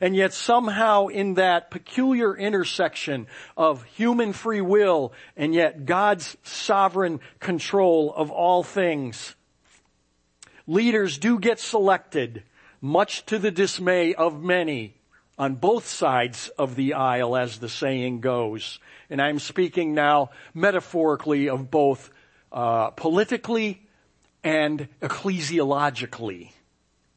And 0.00 0.14
yet 0.14 0.32
somehow 0.32 1.06
in 1.08 1.34
that 1.34 1.70
peculiar 1.70 2.36
intersection 2.36 3.26
of 3.56 3.82
human 3.84 4.32
free 4.32 4.60
will 4.60 5.12
and 5.36 5.54
yet 5.54 5.86
God's 5.86 6.36
sovereign 6.42 7.20
control 7.40 8.12
of 8.14 8.30
all 8.30 8.62
things, 8.62 9.34
leaders 10.66 11.18
do 11.18 11.38
get 11.38 11.58
selected, 11.58 12.44
much 12.80 13.26
to 13.26 13.38
the 13.38 13.50
dismay 13.50 14.14
of 14.14 14.42
many, 14.42 14.94
on 15.36 15.54
both 15.54 15.86
sides 15.86 16.48
of 16.58 16.74
the 16.74 16.94
aisle, 16.94 17.36
as 17.36 17.58
the 17.58 17.68
saying 17.68 18.20
goes. 18.20 18.80
And 19.08 19.22
I'm 19.22 19.38
speaking 19.38 19.94
now 19.94 20.30
metaphorically 20.52 21.48
of 21.48 21.70
both 21.70 22.10
uh, 22.50 22.90
politically 22.90 23.86
and 24.42 24.88
ecclesiologically, 25.00 26.50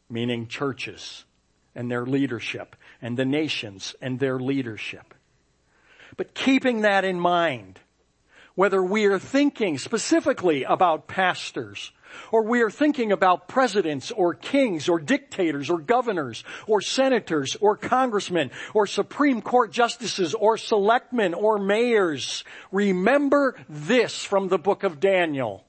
meaning 0.09 0.47
churches 0.47 1.25
and 1.75 1.89
their 1.89 2.05
leadership 2.05 2.75
and 3.01 3.17
the 3.17 3.25
nations 3.25 3.95
and 4.01 4.19
their 4.19 4.39
leadership. 4.39 5.13
But 6.17 6.33
keeping 6.33 6.81
that 6.81 7.05
in 7.05 7.19
mind, 7.19 7.79
whether 8.55 8.83
we 8.83 9.05
are 9.05 9.19
thinking 9.19 9.77
specifically 9.77 10.63
about 10.63 11.07
pastors, 11.07 11.91
or 12.31 12.43
we 12.43 12.61
are 12.61 12.69
thinking 12.69 13.11
about 13.11 13.47
presidents 13.47 14.11
or 14.11 14.33
kings 14.33 14.89
or 14.89 14.99
dictators 14.99 15.69
or 15.69 15.79
governors 15.79 16.43
or 16.67 16.81
senators 16.81 17.55
or 17.61 17.77
congressmen 17.77 18.51
or 18.73 18.85
Supreme 18.85 19.41
Court 19.41 19.71
justices 19.71 20.33
or 20.33 20.57
selectmen 20.57 21.33
or 21.33 21.57
mayors, 21.57 22.43
remember 22.71 23.55
this 23.69 24.23
from 24.23 24.49
the 24.49 24.59
book 24.59 24.83
of 24.83 24.99
Daniel. 24.99 25.63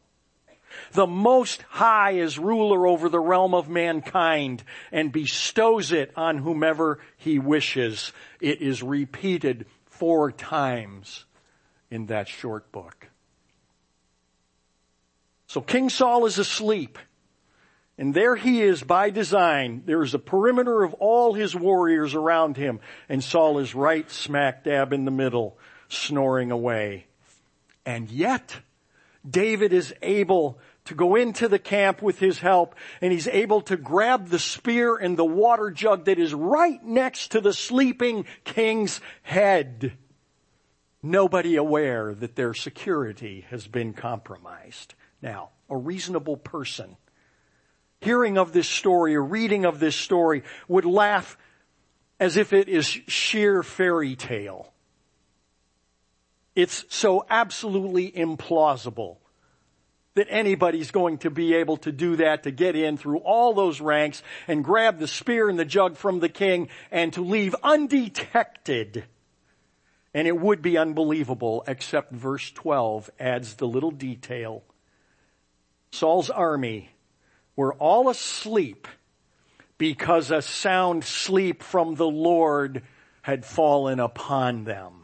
The 0.92 1.06
Most 1.06 1.62
High 1.68 2.12
is 2.12 2.38
ruler 2.38 2.86
over 2.86 3.08
the 3.08 3.20
realm 3.20 3.54
of 3.54 3.68
mankind 3.68 4.62
and 4.90 5.12
bestows 5.12 5.92
it 5.92 6.12
on 6.16 6.38
whomever 6.38 6.98
he 7.16 7.38
wishes. 7.38 8.12
It 8.40 8.60
is 8.60 8.82
repeated 8.82 9.66
four 9.86 10.32
times 10.32 11.24
in 11.90 12.06
that 12.06 12.28
short 12.28 12.72
book. 12.72 13.08
So 15.46 15.60
King 15.60 15.90
Saul 15.90 16.24
is 16.26 16.38
asleep 16.38 16.98
And 17.98 18.14
there 18.14 18.36
he 18.36 18.62
is 18.62 18.82
by 18.82 19.10
design. 19.10 19.82
There 19.84 20.02
is 20.02 20.14
a 20.14 20.18
perimeter 20.18 20.82
of 20.82 20.94
all 20.94 21.34
his 21.34 21.54
warriors 21.54 22.14
around 22.14 22.56
him. 22.56 22.80
And 23.08 23.22
Saul 23.22 23.58
is 23.58 23.74
right 23.74 24.10
smack 24.10 24.64
dab 24.64 24.92
in 24.92 25.04
the 25.04 25.10
middle, 25.10 25.58
snoring 25.88 26.50
away. 26.50 27.06
And 27.84 28.10
yet, 28.10 28.58
David 29.28 29.72
is 29.72 29.94
able 30.02 30.58
to 30.86 30.94
go 30.94 31.14
into 31.14 31.48
the 31.48 31.58
camp 31.58 32.02
with 32.02 32.18
his 32.18 32.40
help 32.40 32.74
and 33.00 33.12
he's 33.12 33.28
able 33.28 33.60
to 33.62 33.76
grab 33.76 34.28
the 34.28 34.38
spear 34.38 34.96
and 34.96 35.16
the 35.16 35.24
water 35.24 35.70
jug 35.70 36.06
that 36.06 36.18
is 36.18 36.34
right 36.34 36.82
next 36.84 37.32
to 37.32 37.40
the 37.40 37.52
sleeping 37.52 38.24
king's 38.44 39.00
head. 39.22 39.96
Nobody 41.02 41.56
aware 41.56 42.14
that 42.14 42.36
their 42.36 42.54
security 42.54 43.46
has 43.50 43.66
been 43.68 43.92
compromised. 43.92 44.94
Now, 45.20 45.50
a 45.70 45.76
reasonable 45.76 46.36
person 46.36 46.96
hearing 48.00 48.36
of 48.36 48.52
this 48.52 48.68
story 48.68 49.14
or 49.14 49.22
reading 49.22 49.64
of 49.64 49.78
this 49.78 49.96
story 49.96 50.42
would 50.68 50.84
laugh 50.84 51.38
as 52.20 52.36
if 52.36 52.52
it 52.52 52.68
is 52.68 52.86
sheer 52.86 53.62
fairy 53.62 54.16
tale. 54.16 54.71
It's 56.54 56.84
so 56.88 57.24
absolutely 57.30 58.10
implausible 58.10 59.16
that 60.14 60.26
anybody's 60.28 60.90
going 60.90 61.18
to 61.18 61.30
be 61.30 61.54
able 61.54 61.78
to 61.78 61.92
do 61.92 62.16
that, 62.16 62.42
to 62.42 62.50
get 62.50 62.76
in 62.76 62.98
through 62.98 63.18
all 63.18 63.54
those 63.54 63.80
ranks 63.80 64.22
and 64.46 64.62
grab 64.62 64.98
the 64.98 65.08
spear 65.08 65.48
and 65.48 65.58
the 65.58 65.64
jug 65.64 65.96
from 65.96 66.20
the 66.20 66.28
king 66.28 66.68
and 66.90 67.12
to 67.14 67.22
leave 67.22 67.54
undetected. 67.62 69.04
And 70.12 70.28
it 70.28 70.38
would 70.38 70.60
be 70.60 70.76
unbelievable, 70.76 71.64
except 71.66 72.12
verse 72.12 72.50
12 72.50 73.10
adds 73.18 73.54
the 73.54 73.66
little 73.66 73.90
detail. 73.90 74.62
Saul's 75.90 76.28
army 76.28 76.90
were 77.56 77.72
all 77.74 78.10
asleep 78.10 78.86
because 79.78 80.30
a 80.30 80.42
sound 80.42 81.04
sleep 81.04 81.62
from 81.62 81.94
the 81.94 82.06
Lord 82.06 82.82
had 83.22 83.46
fallen 83.46 83.98
upon 84.00 84.64
them. 84.64 85.01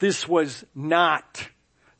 This 0.00 0.26
was 0.26 0.64
not 0.74 1.48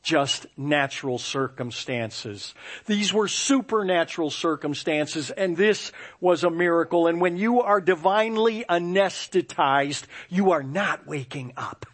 just 0.02 0.46
natural 0.56 1.18
circumstances. 1.18 2.54
These 2.86 3.12
were 3.12 3.28
supernatural 3.28 4.30
circumstances 4.30 5.30
and 5.30 5.56
this 5.56 5.92
was 6.20 6.42
a 6.42 6.50
miracle. 6.50 7.06
And 7.06 7.20
when 7.20 7.36
you 7.36 7.60
are 7.60 7.80
divinely 7.80 8.64
anesthetized, 8.68 10.04
you 10.30 10.52
are 10.52 10.62
not 10.62 11.06
waking 11.06 11.52
up. 11.56 11.86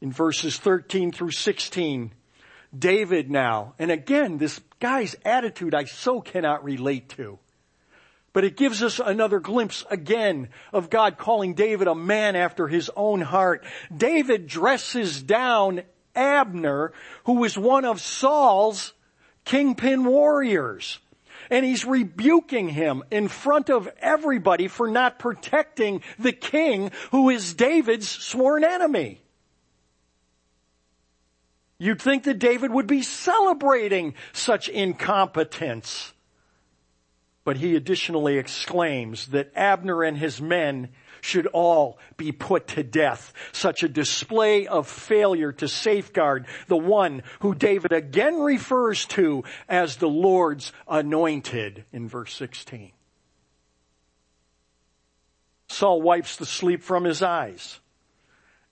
In 0.00 0.10
verses 0.10 0.58
13 0.58 1.12
through 1.12 1.30
16, 1.30 2.12
David 2.76 3.30
now, 3.30 3.74
and 3.78 3.92
again, 3.92 4.38
this 4.38 4.60
guy's 4.80 5.14
attitude 5.24 5.74
I 5.74 5.84
so 5.84 6.20
cannot 6.20 6.64
relate 6.64 7.08
to. 7.10 7.38
But 8.32 8.44
it 8.44 8.56
gives 8.56 8.82
us 8.82 8.98
another 8.98 9.40
glimpse 9.40 9.84
again 9.90 10.48
of 10.72 10.88
God 10.88 11.18
calling 11.18 11.54
David 11.54 11.86
a 11.86 11.94
man 11.94 12.34
after 12.34 12.66
his 12.66 12.90
own 12.96 13.20
heart. 13.20 13.64
David 13.94 14.46
dresses 14.46 15.22
down 15.22 15.82
Abner, 16.14 16.92
who 17.24 17.34
was 17.34 17.58
one 17.58 17.84
of 17.84 18.00
Saul's 18.00 18.94
kingpin 19.44 20.04
warriors. 20.04 20.98
And 21.50 21.66
he's 21.66 21.84
rebuking 21.84 22.68
him 22.70 23.02
in 23.10 23.28
front 23.28 23.68
of 23.68 23.88
everybody 23.98 24.68
for 24.68 24.88
not 24.88 25.18
protecting 25.18 26.02
the 26.18 26.32
king 26.32 26.90
who 27.10 27.28
is 27.28 27.52
David's 27.52 28.08
sworn 28.08 28.64
enemy. 28.64 29.20
You'd 31.78 32.00
think 32.00 32.24
that 32.24 32.38
David 32.38 32.70
would 32.70 32.86
be 32.86 33.02
celebrating 33.02 34.14
such 34.32 34.68
incompetence. 34.68 36.12
But 37.44 37.56
he 37.56 37.74
additionally 37.74 38.38
exclaims 38.38 39.28
that 39.28 39.50
Abner 39.56 40.02
and 40.04 40.16
his 40.16 40.40
men 40.40 40.90
should 41.20 41.46
all 41.48 41.98
be 42.16 42.32
put 42.32 42.68
to 42.68 42.82
death. 42.82 43.32
Such 43.52 43.82
a 43.82 43.88
display 43.88 44.66
of 44.66 44.88
failure 44.88 45.52
to 45.52 45.68
safeguard 45.68 46.46
the 46.66 46.76
one 46.76 47.22
who 47.40 47.54
David 47.54 47.92
again 47.92 48.40
refers 48.40 49.06
to 49.06 49.44
as 49.68 49.96
the 49.96 50.08
Lord's 50.08 50.72
anointed 50.88 51.84
in 51.92 52.08
verse 52.08 52.34
16. 52.34 52.92
Saul 55.68 56.02
wipes 56.02 56.36
the 56.36 56.46
sleep 56.46 56.82
from 56.82 57.04
his 57.04 57.22
eyes. 57.22 57.80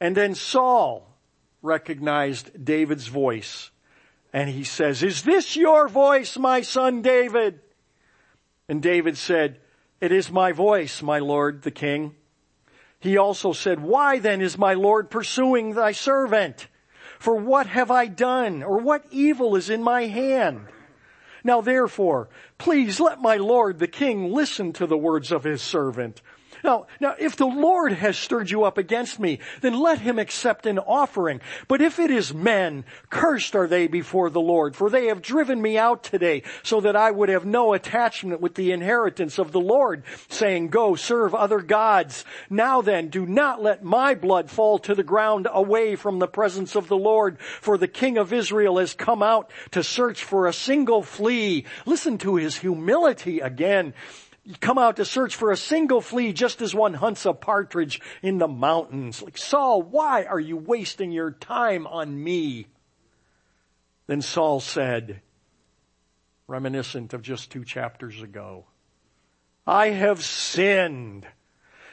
And 0.00 0.16
then 0.16 0.34
Saul 0.34 1.06
recognized 1.62 2.64
David's 2.64 3.06
voice 3.06 3.70
and 4.32 4.48
he 4.48 4.64
says, 4.64 5.02
is 5.02 5.22
this 5.22 5.56
your 5.56 5.88
voice, 5.88 6.38
my 6.38 6.60
son 6.60 7.02
David? 7.02 7.60
And 8.70 8.80
David 8.80 9.18
said, 9.18 9.58
it 10.00 10.12
is 10.12 10.30
my 10.30 10.52
voice, 10.52 11.02
my 11.02 11.18
lord, 11.18 11.62
the 11.62 11.72
king. 11.72 12.14
He 13.00 13.16
also 13.16 13.52
said, 13.52 13.80
why 13.80 14.20
then 14.20 14.40
is 14.40 14.56
my 14.56 14.74
lord 14.74 15.10
pursuing 15.10 15.74
thy 15.74 15.90
servant? 15.90 16.68
For 17.18 17.34
what 17.34 17.66
have 17.66 17.90
I 17.90 18.06
done 18.06 18.62
or 18.62 18.78
what 18.78 19.04
evil 19.10 19.56
is 19.56 19.70
in 19.70 19.82
my 19.82 20.06
hand? 20.06 20.68
Now 21.42 21.60
therefore, 21.60 22.28
please 22.58 23.00
let 23.00 23.20
my 23.20 23.38
lord 23.38 23.80
the 23.80 23.88
king 23.88 24.32
listen 24.32 24.72
to 24.74 24.86
the 24.86 24.96
words 24.96 25.32
of 25.32 25.42
his 25.42 25.62
servant. 25.62 26.22
Now, 26.62 26.86
now, 27.00 27.14
if 27.18 27.36
the 27.36 27.46
Lord 27.46 27.92
has 27.92 28.18
stirred 28.18 28.50
you 28.50 28.64
up 28.64 28.78
against 28.78 29.18
me, 29.18 29.38
then 29.60 29.78
let 29.78 30.00
him 30.00 30.18
accept 30.18 30.66
an 30.66 30.78
offering. 30.78 31.40
But 31.68 31.80
if 31.80 31.98
it 31.98 32.10
is 32.10 32.34
men, 32.34 32.84
cursed 33.08 33.56
are 33.56 33.66
they 33.66 33.86
before 33.86 34.30
the 34.30 34.40
Lord, 34.40 34.76
for 34.76 34.90
they 34.90 35.06
have 35.06 35.22
driven 35.22 35.60
me 35.60 35.78
out 35.78 36.02
today 36.02 36.42
so 36.62 36.80
that 36.80 36.96
I 36.96 37.10
would 37.10 37.28
have 37.28 37.46
no 37.46 37.72
attachment 37.72 38.40
with 38.40 38.54
the 38.54 38.72
inheritance 38.72 39.38
of 39.38 39.52
the 39.52 39.60
Lord, 39.60 40.02
saying, 40.28 40.68
go 40.68 40.94
serve 40.94 41.34
other 41.34 41.60
gods. 41.60 42.24
Now 42.48 42.82
then, 42.82 43.08
do 43.08 43.24
not 43.26 43.62
let 43.62 43.82
my 43.82 44.14
blood 44.14 44.50
fall 44.50 44.78
to 44.80 44.94
the 44.94 45.02
ground 45.02 45.48
away 45.50 45.96
from 45.96 46.18
the 46.18 46.28
presence 46.28 46.74
of 46.74 46.88
the 46.88 46.96
Lord, 46.96 47.40
for 47.40 47.78
the 47.78 47.88
king 47.88 48.18
of 48.18 48.32
Israel 48.32 48.78
has 48.78 48.94
come 48.94 49.22
out 49.22 49.50
to 49.72 49.82
search 49.82 50.24
for 50.24 50.46
a 50.46 50.52
single 50.52 51.02
flea. 51.02 51.64
Listen 51.86 52.18
to 52.18 52.36
his 52.36 52.56
humility 52.56 53.40
again 53.40 53.94
come 54.60 54.78
out 54.78 54.96
to 54.96 55.04
search 55.04 55.36
for 55.36 55.50
a 55.50 55.56
single 55.56 56.00
flea 56.00 56.32
just 56.32 56.62
as 56.62 56.74
one 56.74 56.94
hunts 56.94 57.26
a 57.26 57.32
partridge 57.32 58.00
in 58.22 58.38
the 58.38 58.48
mountains. 58.48 59.22
Like, 59.22 59.38
Saul, 59.38 59.82
why 59.82 60.24
are 60.24 60.40
you 60.40 60.56
wasting 60.56 61.12
your 61.12 61.30
time 61.30 61.86
on 61.86 62.22
me? 62.22 62.66
Then 64.06 64.22
Saul 64.22 64.60
said, 64.60 65.20
reminiscent 66.46 67.12
of 67.12 67.22
just 67.22 67.50
two 67.50 67.64
chapters 67.64 68.22
ago, 68.22 68.64
I 69.66 69.90
have 69.90 70.24
sinned. 70.24 71.26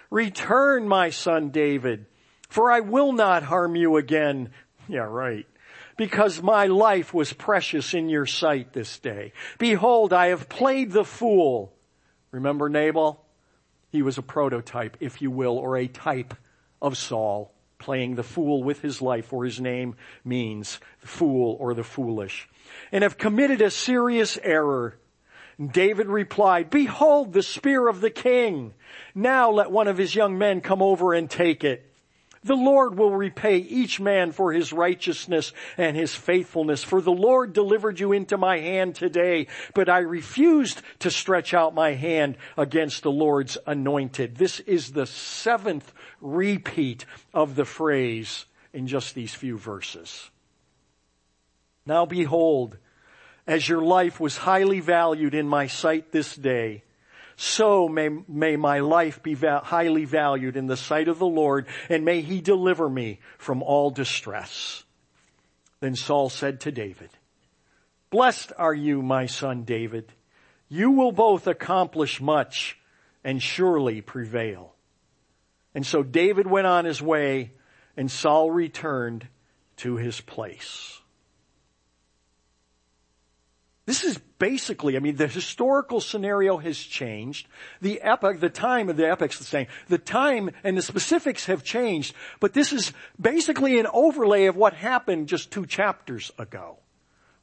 Return, 0.10 0.88
my 0.88 1.10
son 1.10 1.50
David, 1.50 2.06
for 2.50 2.72
I 2.72 2.80
will 2.80 3.12
not 3.12 3.44
harm 3.44 3.76
you 3.76 3.98
again. 3.98 4.52
Yeah, 4.88 5.02
right 5.02 5.46
because 5.98 6.42
my 6.42 6.68
life 6.68 7.14
was 7.14 7.34
precious 7.34 7.94
in 7.94 8.08
your 8.08 8.28
sight 8.28 8.72
this 8.72 9.00
day. 9.00 9.34
Behold, 9.58 10.14
I 10.14 10.28
have 10.28 10.48
played 10.48 10.92
the 10.92 11.04
fool. 11.04 11.74
Remember 12.38 12.70
Nabal? 12.70 13.26
He 13.92 14.04
was 14.04 14.20
a 14.20 14.22
prototype, 14.22 14.98
if 15.00 15.24
you 15.24 15.32
will, 15.32 15.58
or 15.58 15.76
a 15.76 15.88
type 15.88 16.36
of 16.80 16.96
Saul, 16.96 17.52
playing 17.80 18.14
the 18.14 18.22
fool 18.22 18.62
with 18.62 18.80
his 18.82 19.02
life, 19.02 19.34
or 19.34 19.44
his 19.44 19.60
name 19.60 19.96
means 20.24 20.80
the 21.02 21.08
fool 21.08 21.58
or 21.60 21.74
the 21.74 21.84
foolish, 21.84 22.48
and 22.92 23.02
have 23.02 23.18
committed 23.18 23.60
a 23.60 23.72
serious 23.72 24.38
error. 24.44 25.00
David 25.60 26.06
replied, 26.06 26.70
behold 26.70 27.34
the 27.34 27.42
spear 27.42 27.88
of 27.88 28.02
the 28.02 28.12
king. 28.12 28.76
Now 29.16 29.50
let 29.50 29.72
one 29.72 29.88
of 29.88 29.98
his 29.98 30.14
young 30.14 30.38
men 30.38 30.62
come 30.62 30.84
over 30.84 31.16
and 31.16 31.28
take 31.28 31.64
it. 31.64 31.87
The 32.48 32.56
Lord 32.56 32.98
will 32.98 33.12
repay 33.12 33.58
each 33.58 34.00
man 34.00 34.32
for 34.32 34.54
his 34.54 34.72
righteousness 34.72 35.52
and 35.78 35.98
his 35.98 36.16
faithfulness. 36.16 36.82
For 36.82 37.02
the 37.02 37.12
Lord 37.12 37.52
delivered 37.52 38.00
you 38.00 38.14
into 38.14 38.38
my 38.38 38.60
hand 38.60 38.96
today, 38.96 39.48
but 39.74 39.90
I 39.90 40.00
refused 40.00 40.82
to 41.00 41.12
stretch 41.12 41.54
out 41.54 41.76
my 41.76 41.92
hand 41.92 42.38
against 42.58 43.04
the 43.04 43.12
Lord's 43.12 43.58
anointed. 43.68 44.38
This 44.38 44.62
is 44.62 44.94
the 44.94 45.06
seventh 45.06 45.94
repeat 46.22 47.06
of 47.34 47.56
the 47.56 47.66
phrase 47.66 48.46
in 48.72 48.88
just 48.88 49.14
these 49.14 49.34
few 49.34 49.58
verses. 49.58 50.30
Now 51.86 52.06
behold, 52.06 52.78
as 53.46 53.68
your 53.68 53.82
life 53.82 54.22
was 54.22 54.38
highly 54.38 54.80
valued 54.80 55.34
in 55.34 55.50
my 55.50 55.68
sight 55.68 56.14
this 56.14 56.34
day, 56.34 56.84
so 57.38 57.88
may, 57.88 58.10
may 58.28 58.56
my 58.56 58.80
life 58.80 59.22
be 59.22 59.36
va- 59.36 59.62
highly 59.64 60.06
valued 60.06 60.58
in 60.58 60.66
the 60.66 60.76
sight 60.76 61.08
of 61.08 61.20
the 61.20 61.28
Lord, 61.28 61.68
and 61.88 62.04
may 62.04 62.22
he 62.22 62.42
deliver 62.42 62.90
me 62.90 63.20
from 63.38 63.62
all 63.62 63.92
distress. 63.92 64.84
Then 65.80 65.96
Saul 65.96 66.30
said 66.30 66.60
to 66.62 66.72
David, 66.72 67.12
Blessed 68.10 68.54
are 68.58 68.74
you, 68.74 69.04
my 69.04 69.28
son 69.28 69.64
David. 69.64 70.12
You 70.68 70.90
will 70.90 71.12
both 71.12 71.46
accomplish 71.46 72.20
much 72.20 72.80
and 73.24 73.42
surely 73.42 74.02
prevail. 74.02 74.74
And 75.76 75.86
so 75.86 76.02
David 76.02 76.48
went 76.48 76.66
on 76.66 76.86
his 76.86 77.04
way 77.04 77.52
and 77.96 78.10
Saul 78.10 78.50
returned 78.50 79.28
to 79.78 79.98
his 79.98 80.22
place. 80.22 81.02
This 83.88 84.04
is 84.04 84.18
basically, 84.38 84.98
I 84.98 85.00
mean, 85.00 85.16
the 85.16 85.28
historical 85.28 86.02
scenario 86.02 86.58
has 86.58 86.78
changed. 86.78 87.48
The 87.80 88.02
epoch, 88.02 88.42
the 88.42 88.50
time 88.50 88.90
of 88.90 88.98
the 88.98 89.10
epic's 89.10 89.40
the 89.40 89.46
same. 89.46 89.68
The 89.88 89.98
time 89.98 90.50
and 90.66 90.78
the 90.78 90.82
specifics 90.82 91.46
have 91.46 91.64
changed, 91.64 92.14
but 92.42 92.54
this 92.54 92.74
is 92.74 92.92
basically 93.20 93.80
an 93.80 93.88
overlay 93.94 94.48
of 94.48 94.58
what 94.58 94.74
happened 94.74 95.30
just 95.30 95.52
two 95.52 95.66
chapters 95.66 96.34
ago 96.38 96.80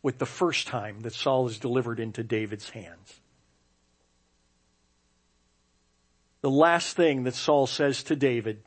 with 0.03 0.19
the 0.19 0.27
first 0.27 0.67
time 0.67 1.01
that 1.01 1.15
Saul 1.15 1.47
is 1.47 1.59
delivered 1.59 1.99
into 1.99 2.23
David's 2.23 2.69
hands. 2.69 3.21
The 6.43 6.51
last 6.51 6.95
thing 6.95 7.25
that 7.25 7.35
Saul 7.35 7.67
says 7.67 8.03
to 8.03 8.17
David 8.17 8.61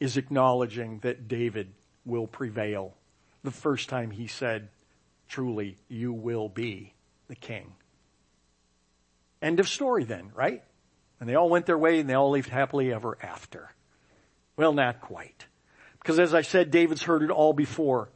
is 0.00 0.16
acknowledging 0.16 1.00
that 1.00 1.28
David 1.28 1.74
will 2.06 2.26
prevail. 2.26 2.94
The 3.42 3.50
first 3.50 3.90
time 3.90 4.10
he 4.10 4.26
said, 4.26 4.70
truly, 5.28 5.76
you 5.88 6.14
will 6.14 6.48
be 6.48 6.93
the 7.34 7.46
king. 7.46 7.72
End 9.42 9.60
of 9.60 9.68
story 9.68 10.04
then, 10.04 10.30
right? 10.34 10.62
And 11.18 11.28
they 11.28 11.34
all 11.34 11.48
went 11.48 11.66
their 11.66 11.78
way 11.78 11.98
and 11.98 12.08
they 12.08 12.14
all 12.14 12.30
lived 12.30 12.48
happily 12.48 12.92
ever 12.92 13.18
after. 13.20 13.70
Well, 14.56 14.72
not 14.72 15.00
quite. 15.00 15.46
Because 15.98 16.18
as 16.18 16.32
I 16.32 16.42
said, 16.42 16.70
David's 16.70 17.02
heard 17.02 17.22
it 17.22 17.30
all 17.30 17.52
before. 17.52 18.08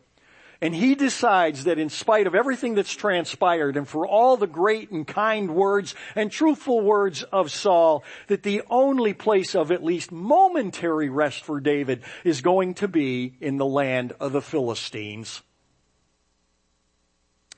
And 0.61 0.74
he 0.74 0.94
decides 0.94 1.64
that 1.64 1.78
in 1.78 1.88
spite 1.88 2.26
of 2.26 2.35
everything 2.35 2.74
that's 2.74 2.92
transpired 2.92 3.76
and 3.76 3.87
for 3.87 4.07
all 4.07 4.37
the 4.37 4.46
great 4.46 4.90
and 4.90 5.07
kind 5.07 5.54
words 5.54 5.94
and 6.14 6.31
truthful 6.31 6.81
words 6.81 7.22
of 7.24 7.50
Saul, 7.50 8.04
that 8.26 8.42
the 8.42 8.62
only 8.68 9.14
place 9.14 9.54
of 9.54 9.70
at 9.70 9.85
least 9.85 10.11
momentary 10.11 11.09
rest 11.09 11.44
for 11.44 11.61
David 11.61 12.02
is 12.24 12.40
going 12.40 12.74
to 12.74 12.88
be 12.88 13.37
in 13.40 13.57
the 13.57 13.66
land 13.66 14.14
of 14.18 14.33
the 14.33 14.42
Philistines. 14.42 15.42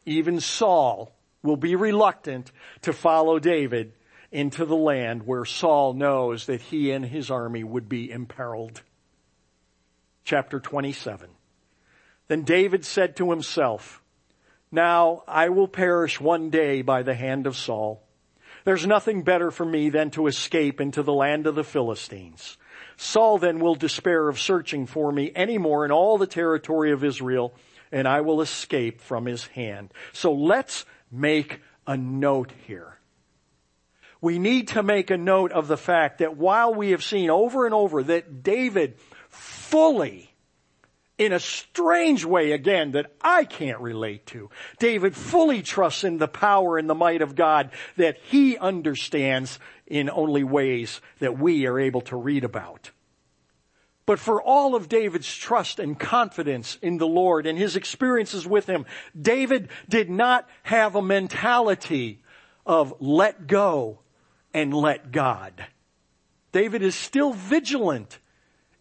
Even 0.05 0.41
Saul 0.41 1.15
will 1.43 1.57
be 1.57 1.77
reluctant 1.77 2.53
to 2.83 2.93
follow 2.93 3.39
David 3.39 3.93
into 4.31 4.65
the 4.65 4.77
land 4.77 5.27
where 5.27 5.45
Saul 5.45 5.95
knows 5.95 6.47
that 6.47 6.61
he 6.61 6.91
and 6.91 7.05
his 7.05 7.31
army 7.31 7.65
would 7.65 7.89
be 7.89 8.11
imperiled. 8.11 8.83
Chapter 10.25 10.61
27. 10.61 11.31
Then 12.29 12.43
David 12.43 12.85
said 12.85 13.17
to 13.17 13.31
himself, 13.31 14.03
Now 14.71 15.25
I 15.27 15.49
will 15.49 15.67
perish 15.67 16.21
one 16.21 16.51
day 16.51 16.83
by 16.83 17.03
the 17.03 17.15
hand 17.15 17.47
of 17.47 17.57
Saul. 17.57 18.03
There's 18.65 18.87
nothing 18.87 19.23
better 19.23 19.51
for 19.51 19.65
me 19.65 19.89
than 19.91 20.11
to 20.13 20.27
escape 20.27 20.81
into 20.81 21.03
the 21.03 21.13
land 21.13 21.47
of 21.47 21.55
the 21.55 21.65
Philistines. 21.65 22.59
Saul 22.97 23.39
then 23.39 23.59
will 23.59 23.75
despair 23.75 24.29
of 24.29 24.39
searching 24.39 24.87
for 24.87 25.11
me 25.11 25.33
any 25.35 25.59
more 25.59 25.85
in 25.85 25.91
all 25.91 26.19
the 26.19 26.27
territory 26.27 26.93
of 26.93 27.03
Israel, 27.03 27.55
and 27.91 28.07
I 28.07 28.21
will 28.21 28.43
escape 28.43 29.01
from 29.01 29.25
his 29.25 29.47
hand. 29.47 29.93
So 30.13 30.33
let's 30.33 30.85
make 31.11 31.61
a 31.87 31.97
note 31.97 32.53
here. 32.67 32.99
We 34.21 34.39
need 34.39 34.69
to 34.69 34.83
make 34.83 35.11
a 35.11 35.17
note 35.17 35.53
of 35.53 35.67
the 35.67 35.79
fact 35.79 36.19
that 36.19 36.37
while 36.37 36.75
we 36.75 36.91
have 36.91 37.03
seen 37.03 37.31
over 37.31 37.65
and 37.65 37.75
over 37.75 38.03
that 38.03 38.43
David 38.43 38.97
fully 39.31 40.31
in 41.21 41.33
a 41.35 41.41
strange 41.41 42.25
way 42.25 42.53
again 42.53 42.93
that 42.93 43.13
I 43.21 43.45
can't 43.45 43.79
relate 43.81 44.25
to. 44.27 44.49
David 44.79 45.15
fully 45.15 45.61
trusts 45.61 46.03
in 46.03 46.17
the 46.17 46.27
power 46.27 46.79
and 46.79 46.89
the 46.89 46.95
might 46.95 47.21
of 47.21 47.35
God 47.35 47.71
that 47.99 48.17
he 48.31 48.57
understands 48.57 49.59
in 49.87 50.09
only 50.09 50.45
ways 50.45 51.03
that 51.19 51.39
we 51.39 51.67
are 51.67 51.79
able 51.79 52.01
to 52.03 52.17
read 52.17 52.43
about. 52.43 52.91
But 54.07 54.19
for 54.19 54.43
all 54.43 54.75
of 54.75 54.89
David's 54.89 55.33
trust 55.33 55.79
and 55.79 55.99
confidence 55.99 56.79
in 56.83 56.99
the 56.99 57.07
Lord 57.07 57.47
and 57.47 57.59
his 57.59 57.77
experiences 57.77 58.47
with 58.47 58.67
him, 58.67 58.87
David 59.21 59.69
did 59.89 60.11
not 60.11 60.49
have 60.65 60.97
a 60.97 61.03
mentality 61.03 62.23
of 62.67 62.95
let 63.01 63.47
go 63.47 64.01
and 64.53 64.75
let 64.75 65.13
God. 65.13 65.67
David 66.53 66.83
is 66.83 66.95
still 66.95 67.33
vigilant 67.33 68.19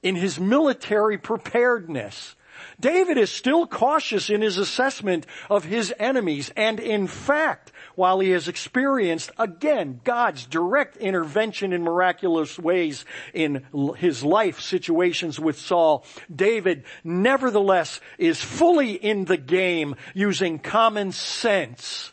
in 0.01 0.15
his 0.15 0.39
military 0.39 1.17
preparedness. 1.17 2.35
David 2.79 3.17
is 3.17 3.29
still 3.29 3.67
cautious 3.67 4.29
in 4.29 4.41
his 4.41 4.57
assessment 4.57 5.25
of 5.49 5.63
his 5.65 5.93
enemies 5.99 6.51
and 6.55 6.79
in 6.79 7.07
fact, 7.07 7.71
while 7.95 8.19
he 8.19 8.31
has 8.31 8.47
experienced 8.47 9.31
again 9.37 10.01
God's 10.03 10.45
direct 10.45 10.97
intervention 10.97 11.73
in 11.73 11.83
miraculous 11.83 12.57
ways 12.57 13.05
in 13.33 13.65
his 13.97 14.23
life 14.23 14.59
situations 14.59 15.39
with 15.39 15.57
Saul, 15.59 16.05
David 16.33 16.83
nevertheless 17.03 17.99
is 18.17 18.41
fully 18.41 18.93
in 18.93 19.25
the 19.25 19.37
game 19.37 19.95
using 20.13 20.59
common 20.59 21.11
sense, 21.11 22.11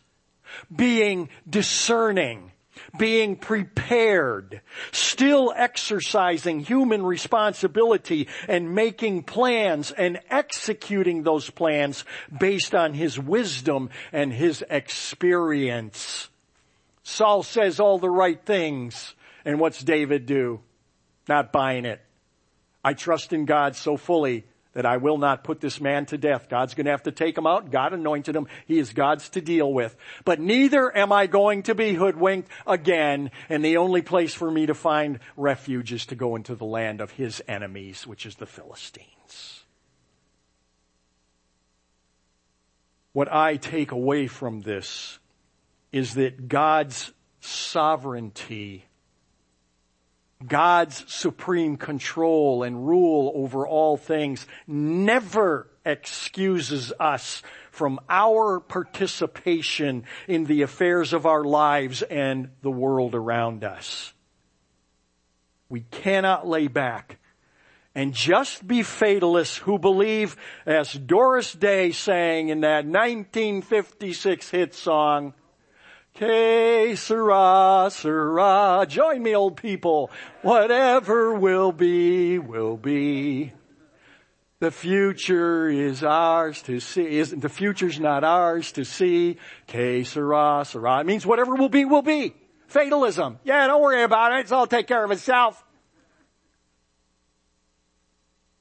being 0.74 1.28
discerning, 1.48 2.52
being 2.98 3.37
prepared, 3.37 4.61
still 4.92 5.52
exercising 5.56 6.61
human 6.61 7.04
responsibility 7.04 8.28
and 8.48 8.74
making 8.74 9.22
plans 9.22 9.90
and 9.90 10.20
executing 10.30 11.22
those 11.22 11.50
plans 11.50 12.04
based 12.38 12.74
on 12.74 12.94
his 12.94 13.18
wisdom 13.18 13.90
and 14.12 14.32
his 14.32 14.64
experience. 14.68 16.28
Saul 17.02 17.42
says 17.42 17.78
all 17.78 17.98
the 17.98 18.11
right 18.11 18.44
things 18.44 19.14
and 19.44 19.61
what's 19.61 19.82
David 19.82 20.26
do? 20.26 20.61
Not 21.28 21.52
buying 21.52 21.85
it. 21.85 22.00
I 22.85 22.94
trust 22.94 23.32
in 23.32 23.44
God 23.44 23.76
so 23.76 23.96
fully 23.96 24.44
that 24.76 24.84
I 24.84 24.98
will 24.98 25.16
not 25.16 25.42
put 25.42 25.62
this 25.62 25.80
man 25.80 26.04
to 26.06 26.18
death. 26.18 26.50
God's 26.50 26.74
going 26.74 26.84
to 26.84 26.90
have 26.90 27.04
to 27.04 27.10
take 27.10 27.38
him 27.38 27.46
out. 27.46 27.70
God 27.70 27.94
anointed 27.94 28.36
him. 28.36 28.46
He 28.66 28.78
is 28.78 28.92
God's 28.92 29.30
to 29.30 29.40
deal 29.40 29.72
with. 29.72 29.96
But 30.26 30.38
neither 30.38 30.94
am 30.94 31.12
I 31.12 31.28
going 31.28 31.62
to 31.62 31.74
be 31.74 31.94
hoodwinked 31.94 32.50
again. 32.66 33.30
And 33.48 33.64
the 33.64 33.78
only 33.78 34.02
place 34.02 34.34
for 34.34 34.50
me 34.50 34.66
to 34.66 34.74
find 34.74 35.18
refuge 35.34 35.94
is 35.94 36.04
to 36.06 36.14
go 36.14 36.36
into 36.36 36.54
the 36.54 36.66
land 36.66 37.00
of 37.00 37.12
his 37.12 37.42
enemies, 37.48 38.06
which 38.06 38.26
is 38.26 38.34
the 38.34 38.44
Philistines. 38.44 39.64
What 43.14 43.32
I 43.32 43.56
take 43.56 43.92
away 43.92 44.26
from 44.26 44.60
this 44.60 45.18
is 45.90 46.16
that 46.16 46.48
God's 46.48 47.14
sovereignty 47.40 48.84
God's 50.44 51.05
supreme 51.12 51.77
control 51.77 52.62
and 52.62 52.87
rule 52.87 53.33
over 53.35 53.66
all 53.66 53.96
things 53.96 54.46
never 54.66 55.70
excuses 55.85 56.92
us 56.99 57.42
from 57.70 58.01
our 58.09 58.61
participation 58.61 60.05
in 60.29 60.44
the 60.44 60.62
affairs 60.62 61.12
of 61.12 61.27
our 61.27 61.44
lives 61.44 62.03
and 62.03 62.51
the 62.62 62.70
world 62.70 63.14
around 63.14 63.64
us. 63.64 64.12
We 65.68 65.81
cannot 65.90 66.46
lay 66.46 66.68
back 66.68 67.18
and 67.94 68.12
just 68.12 68.66
be 68.66 68.83
fatalists 68.83 69.57
who 69.57 69.79
believe, 69.79 70.37
as 70.66 70.92
Doris 70.92 71.55
Day 71.55 71.92
sang 71.92 72.51
in 72.51 72.61
that 72.61 72.85
1956 72.85 74.51
hit 74.51 74.75
song, 74.75 75.33
Que 76.16 76.96
sera, 76.96 77.88
sera. 77.90 78.87
Join 78.88 79.22
me, 79.22 79.37
old 79.37 79.59
people. 79.59 80.11
Whatever 80.40 81.35
will 81.35 81.72
be, 81.72 82.38
will 82.38 82.79
be. 82.79 83.52
The 84.59 84.70
future 84.70 85.68
is 85.68 86.02
ours 86.02 86.62
to 86.62 86.81
see. 86.81 87.18
Isn't 87.18 87.40
the 87.40 87.50
future's 87.50 88.00
not 88.00 88.24
ours 88.24 88.72
to 88.72 88.85
see? 88.87 89.37
Que 89.66 90.05
sera, 90.05 90.64
sera. 90.64 91.00
It 91.00 91.07
means 91.07 91.26
whatever 91.26 91.55
will 91.55 91.68
be, 91.68 91.85
will 91.85 92.00
be. 92.00 92.35
Fatalism. 92.66 93.38
Yeah, 93.44 93.66
don't 93.66 93.83
worry 93.83 94.02
about 94.02 94.33
it. 94.33 94.40
It's 94.40 94.52
all 94.52 94.66
take 94.66 94.87
care 94.87 95.05
of 95.05 95.11
itself. 95.11 95.62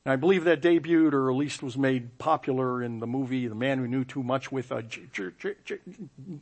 And 0.06 0.14
I 0.14 0.16
believe 0.18 0.44
that 0.44 0.62
debuted 0.62 1.14
or 1.14 1.32
at 1.32 1.36
least 1.36 1.64
was 1.64 1.78
made 1.78 2.20
popular 2.20 2.84
in 2.84 3.00
the 3.00 3.08
movie 3.08 3.48
The 3.48 3.56
Man 3.56 3.80
Who 3.80 3.88
Knew 3.88 4.06
Too 4.06 4.22
Much 4.22 4.52
with 4.52 4.72
uh, 4.72 4.84
J- 4.84 5.08
J- 5.12 5.56
J- 5.66 5.80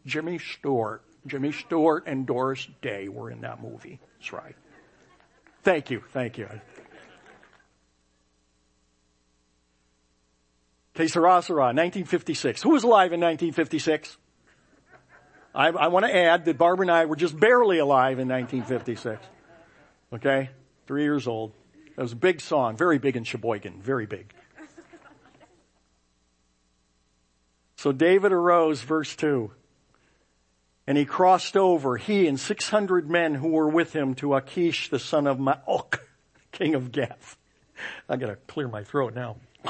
Jimmy 0.05 0.37
Stewart. 0.37 1.01
Jimmy 1.25 1.53
Stewart 1.53 2.03
and 2.05 2.25
Doris 2.25 2.67
Day 2.81 3.07
were 3.07 3.31
in 3.31 3.39
that 3.41 3.63
movie. 3.63 4.01
That's 4.19 4.33
right. 4.33 4.55
Thank 5.63 5.89
you. 5.89 6.03
Thank 6.11 6.37
you. 6.37 6.49
Que 10.93 11.07
sera, 11.07 11.41
sera, 11.41 11.67
1956. 11.67 12.61
Who 12.61 12.71
was 12.71 12.83
alive 12.83 13.13
in 13.13 13.21
1956? 13.21 14.17
I, 15.55 15.69
I 15.69 15.87
want 15.87 16.05
to 16.05 16.13
add 16.13 16.45
that 16.45 16.57
Barbara 16.57 16.83
and 16.83 16.91
I 16.91 17.05
were 17.05 17.15
just 17.15 17.39
barely 17.39 17.79
alive 17.79 18.19
in 18.19 18.27
1956. 18.27 19.25
Okay? 20.13 20.49
Three 20.85 21.03
years 21.03 21.27
old. 21.27 21.53
It 21.95 22.01
was 22.01 22.13
a 22.13 22.17
big 22.17 22.41
song, 22.41 22.75
very 22.75 22.97
big 22.97 23.15
in 23.15 23.23
Sheboygan, 23.23 23.81
very 23.81 24.05
big. 24.05 24.33
So 27.75 27.91
David 27.91 28.31
arose, 28.31 28.81
verse 28.81 29.13
2, 29.15 29.51
and 30.87 30.97
he 30.97 31.03
crossed 31.03 31.57
over, 31.57 31.97
he 31.97 32.27
and 32.27 32.39
600 32.39 33.09
men 33.09 33.35
who 33.35 33.49
were 33.49 33.67
with 33.67 33.93
him 33.93 34.15
to 34.15 34.35
Achish, 34.35 34.89
the 34.89 34.99
son 34.99 35.27
of 35.27 35.37
Maoch, 35.37 35.99
king 36.53 36.75
of 36.75 36.93
Gath. 36.93 37.37
I 38.07 38.15
gotta 38.15 38.37
clear 38.47 38.69
my 38.69 38.83
throat 38.83 39.13
now. 39.13 39.35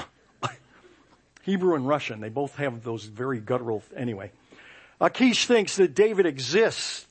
Hebrew 1.41 1.73
and 1.73 1.87
Russian, 1.87 2.21
they 2.21 2.29
both 2.29 2.55
have 2.57 2.83
those 2.83 3.05
very 3.05 3.39
guttural, 3.39 3.83
anyway. 3.95 4.31
Achish 5.01 5.47
thinks 5.47 5.75
that 5.77 5.95
David 5.95 6.27
exists 6.27 7.07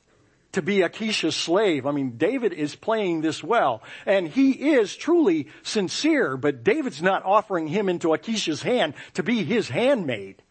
to 0.52 0.62
be 0.62 0.82
Achish's 0.82 1.34
slave. 1.34 1.86
I 1.86 1.92
mean, 1.92 2.16
David 2.16 2.52
is 2.52 2.74
playing 2.74 3.22
this 3.22 3.42
well. 3.42 3.82
And 4.06 4.28
he 4.28 4.72
is 4.74 4.94
truly 4.94 5.48
sincere, 5.62 6.36
but 6.36 6.62
David's 6.62 7.02
not 7.02 7.24
offering 7.24 7.66
him 7.66 7.88
into 7.88 8.08
Achish's 8.12 8.62
hand 8.62 8.94
to 9.14 9.22
be 9.22 9.44
his 9.44 9.68
handmaid. 9.68 10.42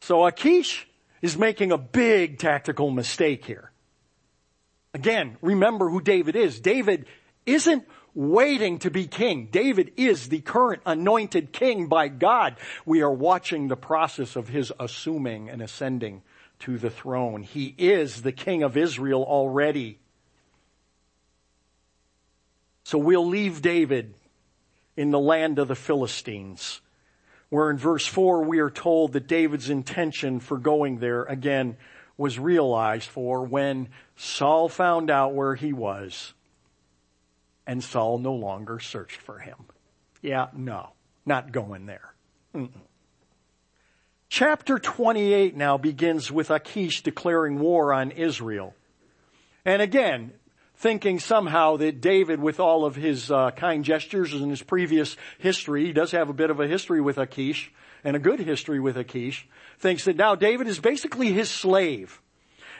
So 0.00 0.24
Achish 0.26 0.88
is 1.20 1.36
making 1.36 1.72
a 1.72 1.78
big 1.78 2.38
tactical 2.38 2.90
mistake 2.90 3.44
here. 3.44 3.70
Again, 4.94 5.36
remember 5.42 5.90
who 5.90 6.00
David 6.00 6.34
is. 6.34 6.60
David 6.60 7.04
isn't 7.44 7.86
waiting 8.14 8.78
to 8.78 8.90
be 8.90 9.06
king. 9.06 9.48
David 9.50 9.92
is 9.96 10.28
the 10.28 10.40
current 10.40 10.82
anointed 10.86 11.52
king 11.52 11.88
by 11.88 12.08
God. 12.08 12.56
We 12.86 13.02
are 13.02 13.12
watching 13.12 13.68
the 13.68 13.76
process 13.76 14.34
of 14.34 14.48
his 14.48 14.72
assuming 14.80 15.50
and 15.50 15.60
ascending 15.60 16.22
to 16.60 16.78
the 16.78 16.90
throne. 16.90 17.42
He 17.42 17.74
is 17.78 18.22
the 18.22 18.32
king 18.32 18.62
of 18.62 18.76
Israel 18.76 19.24
already. 19.24 19.98
So 22.84 22.98
we'll 22.98 23.26
leave 23.26 23.62
David 23.62 24.14
in 24.96 25.10
the 25.10 25.18
land 25.18 25.58
of 25.58 25.68
the 25.68 25.76
Philistines, 25.76 26.80
where 27.50 27.70
in 27.70 27.76
verse 27.76 28.06
4 28.06 28.42
we 28.42 28.58
are 28.58 28.70
told 28.70 29.12
that 29.12 29.26
David's 29.26 29.70
intention 29.70 30.40
for 30.40 30.58
going 30.58 30.98
there 30.98 31.24
again 31.24 31.76
was 32.16 32.38
realized 32.38 33.08
for 33.08 33.44
when 33.44 33.88
Saul 34.16 34.68
found 34.68 35.10
out 35.10 35.34
where 35.34 35.54
he 35.54 35.72
was 35.72 36.34
and 37.66 37.84
Saul 37.84 38.18
no 38.18 38.34
longer 38.34 38.80
searched 38.80 39.20
for 39.20 39.38
him. 39.38 39.66
Yeah, 40.22 40.48
no, 40.54 40.90
not 41.26 41.52
going 41.52 41.86
there. 41.86 42.14
Mm-mm. 42.54 42.70
Chapter 44.28 44.78
28 44.78 45.56
now 45.56 45.78
begins 45.78 46.30
with 46.30 46.50
Achish 46.50 47.02
declaring 47.02 47.58
war 47.58 47.94
on 47.94 48.10
Israel. 48.10 48.74
And 49.64 49.80
again, 49.80 50.32
thinking 50.76 51.18
somehow 51.18 51.78
that 51.78 52.02
David, 52.02 52.38
with 52.38 52.60
all 52.60 52.84
of 52.84 52.94
his 52.94 53.30
uh, 53.30 53.52
kind 53.52 53.82
gestures 53.82 54.34
and 54.34 54.50
his 54.50 54.62
previous 54.62 55.16
history, 55.38 55.86
he 55.86 55.92
does 55.94 56.10
have 56.10 56.28
a 56.28 56.34
bit 56.34 56.50
of 56.50 56.60
a 56.60 56.66
history 56.66 57.00
with 57.00 57.16
Achish, 57.16 57.72
and 58.04 58.16
a 58.16 58.20
good 58.20 58.38
history 58.38 58.78
with 58.78 58.98
Achish, 58.98 59.48
thinks 59.78 60.04
that 60.04 60.16
now 60.16 60.34
David 60.34 60.68
is 60.68 60.78
basically 60.78 61.32
his 61.32 61.50
slave. 61.50 62.20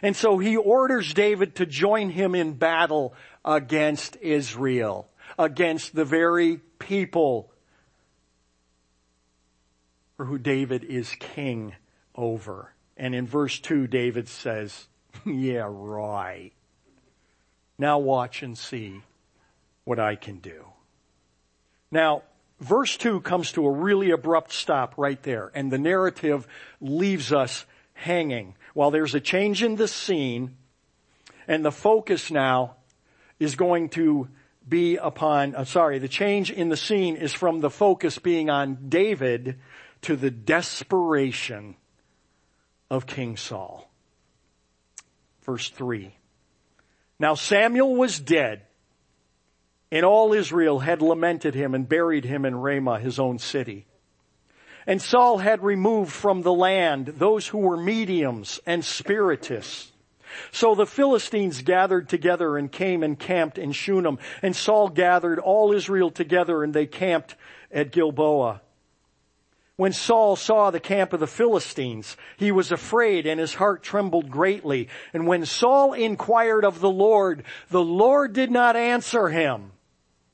And 0.02 0.14
so 0.14 0.38
he 0.38 0.56
orders 0.56 1.14
David 1.14 1.56
to 1.56 1.66
join 1.66 2.10
him 2.10 2.34
in 2.34 2.52
battle 2.52 3.14
against 3.42 4.16
Israel, 4.20 5.08
against 5.38 5.94
the 5.94 6.04
very 6.04 6.58
people 6.78 7.50
who 10.24 10.38
David 10.38 10.84
is 10.84 11.14
king 11.18 11.74
over. 12.14 12.72
And 12.96 13.14
in 13.14 13.26
verse 13.26 13.58
2, 13.60 13.86
David 13.86 14.28
says, 14.28 14.88
Yeah, 15.26 15.68
right. 15.68 16.52
Now 17.78 17.98
watch 17.98 18.42
and 18.42 18.58
see 18.58 19.02
what 19.84 20.00
I 20.00 20.16
can 20.16 20.38
do. 20.38 20.66
Now, 21.90 22.24
verse 22.60 22.96
2 22.96 23.20
comes 23.20 23.52
to 23.52 23.64
a 23.64 23.70
really 23.70 24.10
abrupt 24.10 24.52
stop 24.52 24.94
right 24.96 25.22
there, 25.22 25.50
and 25.54 25.70
the 25.70 25.78
narrative 25.78 26.46
leaves 26.80 27.32
us 27.32 27.64
hanging. 27.94 28.54
While 28.74 28.90
there's 28.90 29.14
a 29.14 29.20
change 29.20 29.62
in 29.62 29.76
the 29.76 29.88
scene, 29.88 30.56
and 31.46 31.64
the 31.64 31.72
focus 31.72 32.30
now 32.30 32.76
is 33.38 33.54
going 33.54 33.88
to 33.90 34.28
be 34.68 34.96
upon, 34.96 35.54
uh, 35.54 35.64
sorry, 35.64 35.98
the 35.98 36.08
change 36.08 36.50
in 36.50 36.68
the 36.68 36.76
scene 36.76 37.16
is 37.16 37.32
from 37.32 37.60
the 37.60 37.70
focus 37.70 38.18
being 38.18 38.50
on 38.50 38.88
David 38.88 39.58
to 40.02 40.16
the 40.16 40.30
desperation 40.30 41.76
of 42.90 43.06
King 43.06 43.36
Saul. 43.36 43.90
Verse 45.42 45.68
3. 45.70 46.14
Now 47.18 47.34
Samuel 47.34 47.96
was 47.96 48.20
dead, 48.20 48.62
and 49.90 50.04
all 50.04 50.32
Israel 50.32 50.78
had 50.78 51.02
lamented 51.02 51.54
him 51.54 51.74
and 51.74 51.88
buried 51.88 52.24
him 52.24 52.44
in 52.44 52.54
Ramah, 52.54 53.00
his 53.00 53.18
own 53.18 53.38
city. 53.38 53.86
And 54.86 55.02
Saul 55.02 55.38
had 55.38 55.62
removed 55.62 56.12
from 56.12 56.42
the 56.42 56.52
land 56.52 57.06
those 57.06 57.46
who 57.46 57.58
were 57.58 57.76
mediums 57.76 58.60
and 58.64 58.84
spiritists. 58.84 59.92
So 60.50 60.74
the 60.74 60.86
Philistines 60.86 61.62
gathered 61.62 62.08
together 62.08 62.56
and 62.56 62.70
came 62.70 63.02
and 63.02 63.18
camped 63.18 63.58
in 63.58 63.72
Shunem. 63.72 64.18
And 64.42 64.54
Saul 64.54 64.88
gathered 64.88 65.38
all 65.38 65.72
Israel 65.72 66.10
together 66.10 66.62
and 66.62 66.72
they 66.72 66.86
camped 66.86 67.34
at 67.70 67.92
Gilboa. 67.92 68.62
When 69.78 69.92
Saul 69.92 70.34
saw 70.34 70.72
the 70.72 70.80
camp 70.80 71.12
of 71.12 71.20
the 71.20 71.28
Philistines, 71.28 72.16
he 72.36 72.50
was 72.50 72.72
afraid 72.72 73.28
and 73.28 73.38
his 73.38 73.54
heart 73.54 73.84
trembled 73.84 74.28
greatly. 74.28 74.88
And 75.12 75.24
when 75.24 75.46
Saul 75.46 75.92
inquired 75.92 76.64
of 76.64 76.80
the 76.80 76.90
Lord, 76.90 77.44
the 77.70 77.80
Lord 77.80 78.32
did 78.32 78.50
not 78.50 78.74
answer 78.74 79.28
him, 79.28 79.70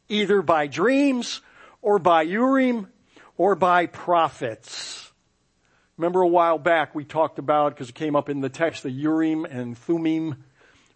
either 0.09 0.40
by 0.40 0.66
dreams 0.66 1.42
or 1.83 1.98
by 1.98 2.22
Urim 2.22 2.88
or 3.37 3.54
by 3.54 3.85
prophets. 3.85 5.12
Remember 5.98 6.22
a 6.22 6.26
while 6.26 6.57
back 6.57 6.94
we 6.94 7.04
talked 7.04 7.38
about, 7.38 7.74
because 7.74 7.90
it 7.90 7.94
came 7.94 8.16
up 8.16 8.30
in 8.30 8.40
the 8.40 8.48
text, 8.48 8.83
the 8.83 8.90
Urim 8.90 9.44
and 9.44 9.76
Thummim, 9.76 10.42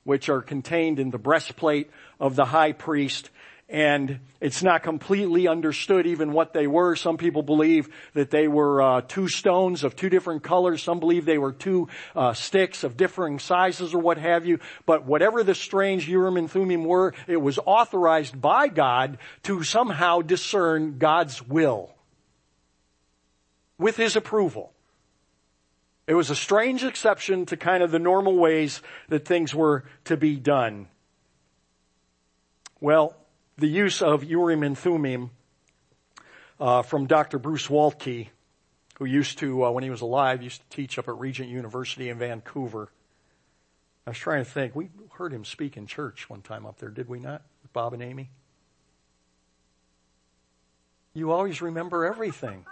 which 0.05 0.31
are 0.31 0.41
contained 0.41 0.99
in 0.99 1.11
the 1.11 1.19
breastplate 1.19 1.91
of 2.19 2.35
the 2.35 2.47
high 2.47 2.73
priest 2.73 3.29
and 3.69 4.21
it's 4.41 4.63
not 4.63 4.83
completely 4.83 5.47
understood 5.47 6.07
even 6.07 6.33
what 6.33 6.55
they 6.55 6.67
were. 6.67 6.97
Some 6.97 7.19
people 7.19 7.43
believe 7.43 7.89
that 8.15 8.31
they 8.31 8.49
were 8.49 8.81
uh, 8.81 9.01
two 9.03 9.29
stones 9.29 9.85
of 9.85 9.95
two 9.95 10.09
different 10.09 10.43
colors. 10.43 10.83
Some 10.83 11.01
believe 11.01 11.27
they 11.27 11.37
were 11.37 11.53
two 11.53 11.89
uh, 12.17 12.33
sticks 12.33 12.83
of 12.83 12.97
differing 12.97 13.39
sizes 13.39 13.95
or 13.95 13.99
what 13.99 14.17
have 14.17 14.47
you. 14.47 14.59
But 14.87 15.05
whatever 15.05 15.43
the 15.43 15.55
strange 15.55 16.09
Urim 16.09 16.39
and 16.39 16.51
Thummim 16.51 16.85
were, 16.85 17.13
it 17.27 17.37
was 17.37 17.59
authorized 17.59 18.41
by 18.41 18.69
God 18.69 19.19
to 19.43 19.63
somehow 19.63 20.23
discern 20.23 20.97
God's 20.99 21.47
will 21.47 21.95
with 23.77 23.97
His 23.97 24.17
approval. 24.17 24.73
It 26.07 26.15
was 26.15 26.31
a 26.31 26.37
strange 26.37 26.85
exception 26.85 27.45
to 27.47 27.59
kind 27.59 27.83
of 27.83 27.91
the 27.91 27.99
normal 27.99 28.37
ways 28.37 28.81
that 29.11 29.27
things 29.27 29.55
were 29.55 29.85
to 30.05 30.17
be 30.17 30.37
done. 30.37 30.89
Well, 32.81 33.15
the 33.59 33.67
use 33.67 34.03
of 34.03 34.23
Urim 34.25 34.63
and 34.63 34.79
Thummim 34.79 35.31
uh, 36.61 36.83
from 36.83 37.07
Dr. 37.07 37.39
Bruce 37.39 37.67
Waltke, 37.67 38.29
who 38.99 39.05
used 39.05 39.39
to, 39.39 39.65
uh, 39.65 39.71
when 39.71 39.83
he 39.85 39.91
was 39.91 40.01
alive, 40.01 40.43
used 40.43 40.61
to 40.61 40.77
teach 40.77 40.99
up 40.99 41.09
at 41.09 41.19
Regent 41.19 41.49
University 41.49 42.09
in 42.09 42.19
Vancouver. 42.19 42.89
I 44.07 44.11
was 44.11 44.19
trying 44.19 44.45
to 44.45 44.51
think. 44.51 44.75
We 44.75 44.91
heard 45.15 45.33
him 45.33 45.45
speak 45.45 45.77
in 45.77 45.87
church 45.87 46.31
one 46.31 46.41
time 46.41 46.67
up 46.67 46.79
there, 46.79 46.89
did 46.89 47.09
we 47.09 47.19
not? 47.19 47.43
With 47.63 47.73
Bob 47.73 47.95
and 47.95 48.03
Amy. 48.03 48.31
You 51.13 51.33
always 51.33 51.61
remember 51.61 52.07
everything. 52.07 52.65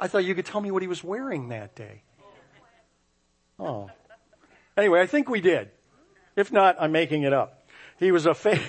I 0.00 0.06
thought 0.06 0.24
you 0.24 0.34
could 0.36 0.46
tell 0.46 0.60
me 0.60 0.70
what 0.70 0.82
he 0.82 0.88
was 0.88 1.02
wearing 1.02 1.48
that 1.48 1.74
day. 1.74 2.02
Oh. 3.58 3.90
Anyway, 4.76 5.00
I 5.00 5.06
think 5.06 5.28
we 5.28 5.40
did. 5.40 5.70
If 6.36 6.52
not, 6.52 6.76
I'm 6.78 6.92
making 6.92 7.24
it 7.24 7.32
up. 7.32 7.68
He 7.98 8.12
was 8.12 8.26
a 8.26 8.34
fa- 8.34 8.60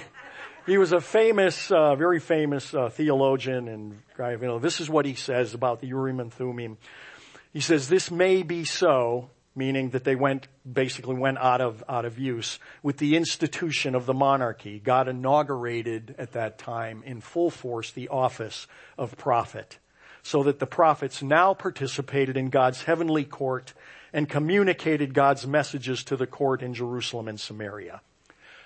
he 0.70 0.78
was 0.78 0.92
a 0.92 1.02
famous, 1.02 1.72
uh, 1.72 1.96
very 1.96 2.20
famous 2.20 2.74
uh, 2.74 2.90
theologian 2.90 3.68
and 3.68 4.02
guy. 4.18 4.32
You 4.32 4.38
know, 4.40 4.60
this 4.60 4.80
is 4.80 4.90
what 4.90 5.06
he 5.06 5.16
says 5.16 5.54
about 5.54 5.80
the 5.82 5.88
Urim 5.88 6.20
and 6.20 6.32
Thummim. 6.32 6.78
He 7.54 7.62
says 7.62 7.88
this 7.88 8.12
may 8.12 8.44
be 8.44 8.66
so, 8.66 9.30
meaning 9.56 9.90
that 9.92 10.04
they 10.04 10.16
went 10.16 10.48
basically 10.72 11.16
went 11.16 11.38
out 11.38 11.62
of 11.62 11.84
out 11.90 12.06
of 12.06 12.20
use 12.20 12.60
with 12.84 12.98
the 12.98 13.16
institution 13.16 13.96
of 13.96 14.06
the 14.06 14.14
monarchy. 14.14 14.80
God 14.80 15.08
inaugurated 15.08 16.16
at 16.18 16.34
that 16.34 16.58
time 16.58 17.04
in 17.06 17.22
full 17.22 17.50
force 17.50 17.92
the 17.92 18.10
office 18.10 18.68
of 18.98 19.18
prophet, 19.18 19.80
so 20.22 20.44
that 20.44 20.60
the 20.60 20.68
prophets 20.68 21.24
now 21.24 21.54
participated 21.54 22.38
in 22.38 22.50
God's 22.50 22.84
heavenly 22.84 23.26
court 23.26 23.74
and 24.14 24.28
communicated 24.28 25.14
God's 25.14 25.46
messages 25.48 26.04
to 26.06 26.16
the 26.18 26.28
court 26.28 26.62
in 26.62 26.74
Jerusalem 26.74 27.28
and 27.28 27.40
Samaria. 27.40 28.02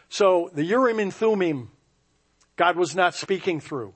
So 0.09 0.49
the 0.53 0.63
Urim 0.63 0.99
and 0.99 1.13
Thummim 1.13 1.69
God 2.55 2.77
was 2.77 2.95
not 2.95 3.15
speaking 3.15 3.59
through. 3.59 3.93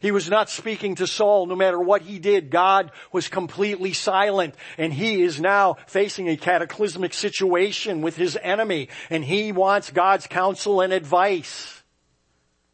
He 0.00 0.10
was 0.10 0.28
not 0.28 0.50
speaking 0.50 0.96
to 0.96 1.06
Saul 1.06 1.46
no 1.46 1.56
matter 1.56 1.80
what 1.80 2.02
he 2.02 2.18
did. 2.18 2.50
God 2.50 2.92
was 3.12 3.28
completely 3.28 3.92
silent 3.92 4.54
and 4.76 4.92
he 4.92 5.22
is 5.22 5.40
now 5.40 5.78
facing 5.86 6.28
a 6.28 6.36
cataclysmic 6.36 7.14
situation 7.14 8.02
with 8.02 8.16
his 8.16 8.38
enemy 8.42 8.88
and 9.08 9.24
he 9.24 9.52
wants 9.52 9.90
God's 9.90 10.26
counsel 10.26 10.82
and 10.82 10.92
advice. 10.92 11.82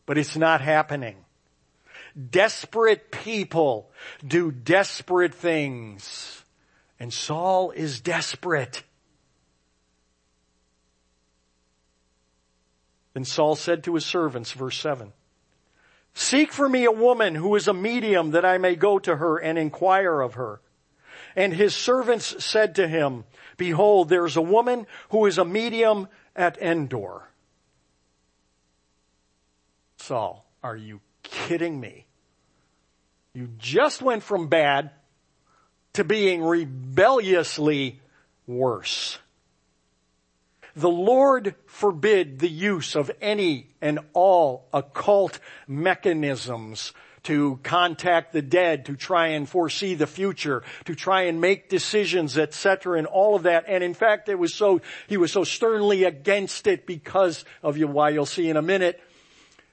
But 0.05 0.19
it's 0.19 0.37
not 0.37 0.61
happening. 0.61 1.17
Desperate 2.31 3.11
people 3.11 3.91
do 4.27 4.51
desperate 4.51 5.35
things 5.35 6.43
and 6.99 7.13
Saul 7.13 7.71
is 7.71 8.01
desperate. 8.01 8.83
Then 13.15 13.25
Saul 13.25 13.57
said 13.57 13.85
to 13.85 13.95
his 13.95 14.07
servants, 14.07 14.53
verse 14.53 14.79
7, 14.79 15.13
Seek 16.15 16.53
for 16.53 16.69
me 16.69 16.85
a 16.85 16.93
woman 16.93 17.35
who 17.35 17.55
is 17.57 17.69
a 17.69 17.75
medium 17.75 18.33
that 18.33 18.45
I 18.45 18.59
may 18.59 18.77
go 18.77 18.99
to 18.99 19.17
her 19.17 19.39
and 19.39 19.59
inquire 19.59 20.21
of 20.21 20.35
her. 20.35 20.61
And 21.35 21.53
his 21.53 21.75
servants 21.75 22.45
said 22.45 22.75
to 22.75 22.87
him, 22.87 23.25
behold, 23.57 24.09
there 24.09 24.27
is 24.27 24.37
a 24.37 24.43
woman 24.43 24.87
who 25.11 25.25
is 25.27 25.39
a 25.39 25.45
medium 25.45 26.09
at 26.37 26.61
Endor. 26.61 27.23
Saul, 29.97 30.45
are 30.63 30.77
you 30.77 31.01
kidding 31.23 31.81
me? 31.81 32.07
You 33.35 33.49
just 33.59 34.03
went 34.03 34.23
from 34.23 34.49
bad 34.49 34.91
to 35.95 36.05
being 36.05 36.43
rebelliously 36.43 38.01
worse. 38.47 39.19
The 40.75 40.89
Lord 40.89 41.55
forbid 41.67 42.39
the 42.39 42.49
use 42.49 42.95
of 42.95 43.11
any 43.21 43.69
and 43.81 43.99
all 44.15 44.69
occult 44.73 45.39
mechanisms 45.69 46.93
to 47.25 47.61
contact 47.63 48.33
the 48.33 48.43
dead, 48.43 48.87
to 48.87 48.97
try 48.97 49.29
and 49.29 49.49
foresee 49.49 49.95
the 49.95 50.07
future, 50.07 50.63
to 50.87 50.95
try 50.95 51.23
and 51.23 51.41
make 51.41 51.69
decisions, 51.69 52.37
etc., 52.37 52.99
and 52.99 53.07
all 53.07 53.37
of 53.37 53.45
that. 53.45 53.65
And 53.69 53.85
in 53.85 53.95
fact, 53.95 54.29
it 54.29 54.39
was 54.39 54.55
so, 54.55 54.81
he 55.07 55.17
was 55.17 55.31
so 55.31 55.45
sternly 55.45 56.05
against 56.05 56.67
it 56.67 56.87
because 56.87 57.45
of 57.63 57.79
why 57.79 58.11
you'll 58.11 58.27
see 58.27 58.49
in 58.49 58.57
a 58.57 58.63
minute, 58.63 59.01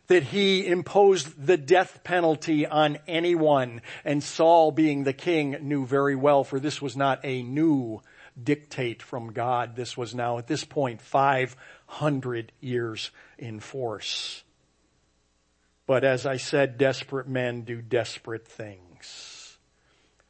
that 0.08 0.24
he 0.24 0.66
imposed 0.66 1.46
the 1.46 1.58
death 1.58 2.04
penalty 2.04 2.66
on 2.66 2.98
anyone. 3.08 3.82
And 4.04 4.24
Saul 4.24 4.72
being 4.72 5.04
the 5.04 5.14
king 5.14 5.58
knew 5.62 5.86
very 5.86 6.16
well, 6.16 6.44
for 6.44 6.60
this 6.60 6.82
was 6.82 6.98
not 6.98 7.20
a 7.24 7.42
new 7.42 8.02
dictate 8.43 9.02
from 9.02 9.34
God. 9.34 9.75
This 9.75 9.97
was 9.97 10.15
now 10.15 10.38
at 10.38 10.47
this 10.47 10.63
point 10.63 11.02
500 11.02 12.52
years 12.60 13.12
in 13.38 13.60
force. 13.60 14.43
But 15.86 16.04
as 16.04 16.25
I 16.25 16.38
said, 16.38 16.78
desperate 16.78 17.28
men 17.28 17.62
do 17.62 17.82
desperate 17.82 18.47
things. 18.47 19.58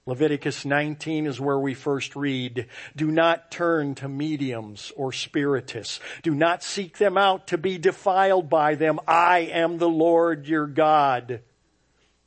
Leviticus 0.05 0.65
19 0.65 1.27
is 1.27 1.39
where 1.39 1.59
we 1.59 1.75
first 1.75 2.15
read, 2.15 2.65
do 2.95 3.11
not 3.11 3.51
turn 3.51 3.93
to 3.95 4.09
mediums 4.09 4.91
or 4.95 5.11
spiritists. 5.11 5.99
Do 6.23 6.33
not 6.33 6.63
seek 6.63 6.97
them 6.97 7.17
out 7.17 7.47
to 7.47 7.59
be 7.59 7.77
defiled 7.77 8.49
by 8.49 8.73
them. 8.75 8.99
I 9.07 9.39
am 9.51 9.77
the 9.77 9.89
Lord 9.89 10.47
your 10.47 10.65
God. 10.65 11.41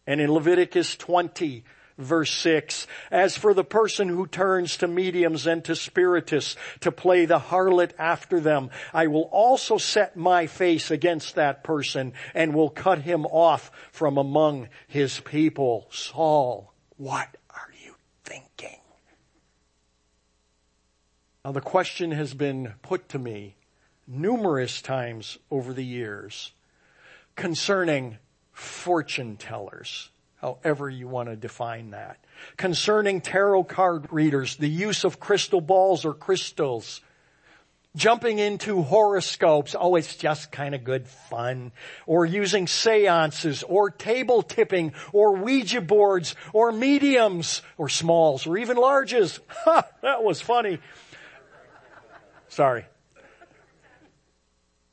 And 0.07 0.21
in 0.21 0.31
Leviticus 0.31 0.95
20, 0.97 1.65
verse 1.99 2.31
6. 2.33 2.87
As 3.11 3.37
for 3.37 3.55
the 3.55 3.65
person 3.65 4.09
who 4.09 4.27
turns 4.27 4.77
to 4.79 4.89
mediums 4.89 5.47
and 5.47 5.65
to 5.65 5.75
spiritists 5.77 6.57
to 6.81 6.93
play 6.93 7.25
the 7.25 7.39
harlot 7.39 7.93
after 7.99 8.41
them, 8.41 8.71
I 8.93 9.07
will 9.07 9.29
also 9.33 9.79
set 9.79 10.17
my 10.17 10.47
face 10.47 10.91
against 10.91 11.35
that 11.35 11.65
person 11.65 12.13
and 12.35 12.55
will 12.55 12.71
cut 12.71 13.01
him 13.01 13.27
off 13.27 13.71
from 13.93 14.19
among 14.19 14.69
his 14.87 15.21
people. 15.21 15.87
Saul, 15.91 16.73
what 16.97 17.37
are 17.51 17.71
you 17.85 17.95
thinking? 18.25 18.79
Now 21.45 21.53
the 21.53 21.61
question 21.61 22.13
has 22.13 22.35
been 22.35 22.75
put 22.83 23.09
to 23.11 23.19
me 23.19 23.57
numerous 24.07 24.83
times 24.83 25.39
over 25.51 25.73
the 25.73 25.85
years 25.85 26.53
concerning 27.37 28.19
fortune 28.53 29.37
tellers 29.37 30.11
however 30.43 30.91
you 30.91 31.09
want 31.09 31.29
to 31.29 31.37
define 31.37 31.91
that. 31.91 32.19
Concerning 32.57 33.21
tarot 33.21 33.65
card 33.65 34.13
readers, 34.13 34.57
the 34.57 34.69
use 34.69 35.05
of 35.05 35.21
crystal 35.21 35.61
balls 35.61 36.05
or 36.05 36.13
crystals, 36.13 37.01
jumping 37.95 38.39
into 38.39 38.83
horoscopes, 38.83 39.77
oh, 39.79 39.95
it's 39.95 40.17
just 40.17 40.51
kind 40.51 40.75
of 40.75 40.83
good 40.83 41.07
fun, 41.07 41.71
or 42.07 42.27
using 42.27 42.67
seances, 42.67 43.63
or 43.63 43.91
table 43.91 44.43
tipping, 44.43 44.93
or 45.13 45.37
Ouija 45.37 45.81
boards, 45.81 46.35
or 46.53 46.73
mediums, 46.73 47.63
or 47.79 47.89
smalls, 47.89 48.47
or 48.47 48.59
even 48.59 48.77
larges. 48.77 49.39
Ha, 49.65 49.85
that 50.03 50.25
was 50.25 50.41
funny. 50.41 50.81
Sorry 52.49 52.85